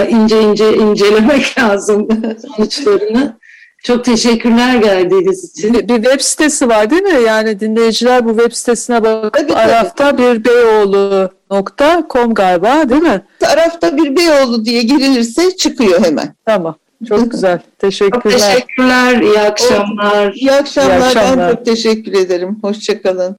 ince 0.09 0.41
ince 0.41 0.77
incelemek 0.77 1.59
lazım 1.59 2.07
sonuçlarını. 2.55 3.37
Çok 3.83 4.05
teşekkürler 4.05 4.75
geldiğiniz 4.75 5.43
için. 5.43 5.73
Bir, 5.73 5.87
bir 5.87 6.03
web 6.03 6.19
sitesi 6.21 6.69
var 6.69 6.89
değil 6.89 7.01
mi? 7.01 7.23
Yani 7.27 7.59
dinleyiciler 7.59 8.25
bu 8.25 8.29
web 8.37 8.51
sitesine 8.51 9.03
bakıp 9.03 9.33
Tabii, 9.33 9.47
tabii. 9.47 9.59
Araf'ta 9.59 10.17
bir 10.17 10.45
beyoğlu.com 10.45 12.33
galiba 12.33 12.89
değil 12.89 13.01
mi? 13.01 13.21
Tarafta 13.39 13.97
bir 13.97 14.15
Beyoğlu 14.15 14.65
diye 14.65 14.81
girilirse 14.81 15.57
çıkıyor 15.57 16.05
hemen. 16.05 16.35
Tamam. 16.45 16.75
Çok 17.07 17.31
güzel. 17.31 17.59
Çok 17.59 17.79
Teşekkürler. 17.79 18.39
teşekkürler, 18.39 19.21
iyi 19.21 19.39
akşamlar. 19.39 20.33
İyi 20.33 20.51
akşamlar. 20.51 20.93
İyi 20.93 21.03
akşamlar. 21.03 21.37
Ben 21.37 21.55
çok 21.55 21.65
teşekkür 21.65 22.13
ederim. 22.13 22.57
Hoşçakalın. 22.61 23.37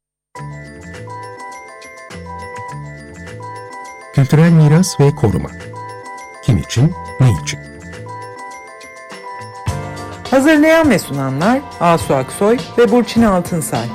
Kültürel 4.14 4.50
miras 4.50 5.00
ve 5.00 5.10
koruma. 5.10 5.50
Kim 6.46 6.58
için, 6.58 6.94
ne 7.20 7.32
için? 7.42 7.60
Hazırlayan 10.30 10.90
ve 10.90 10.98
sunanlar 10.98 11.60
Asu 11.80 12.14
Aksoy 12.14 12.58
ve 12.78 12.92
Burçin 12.92 13.22
Altınsay. 13.22 13.86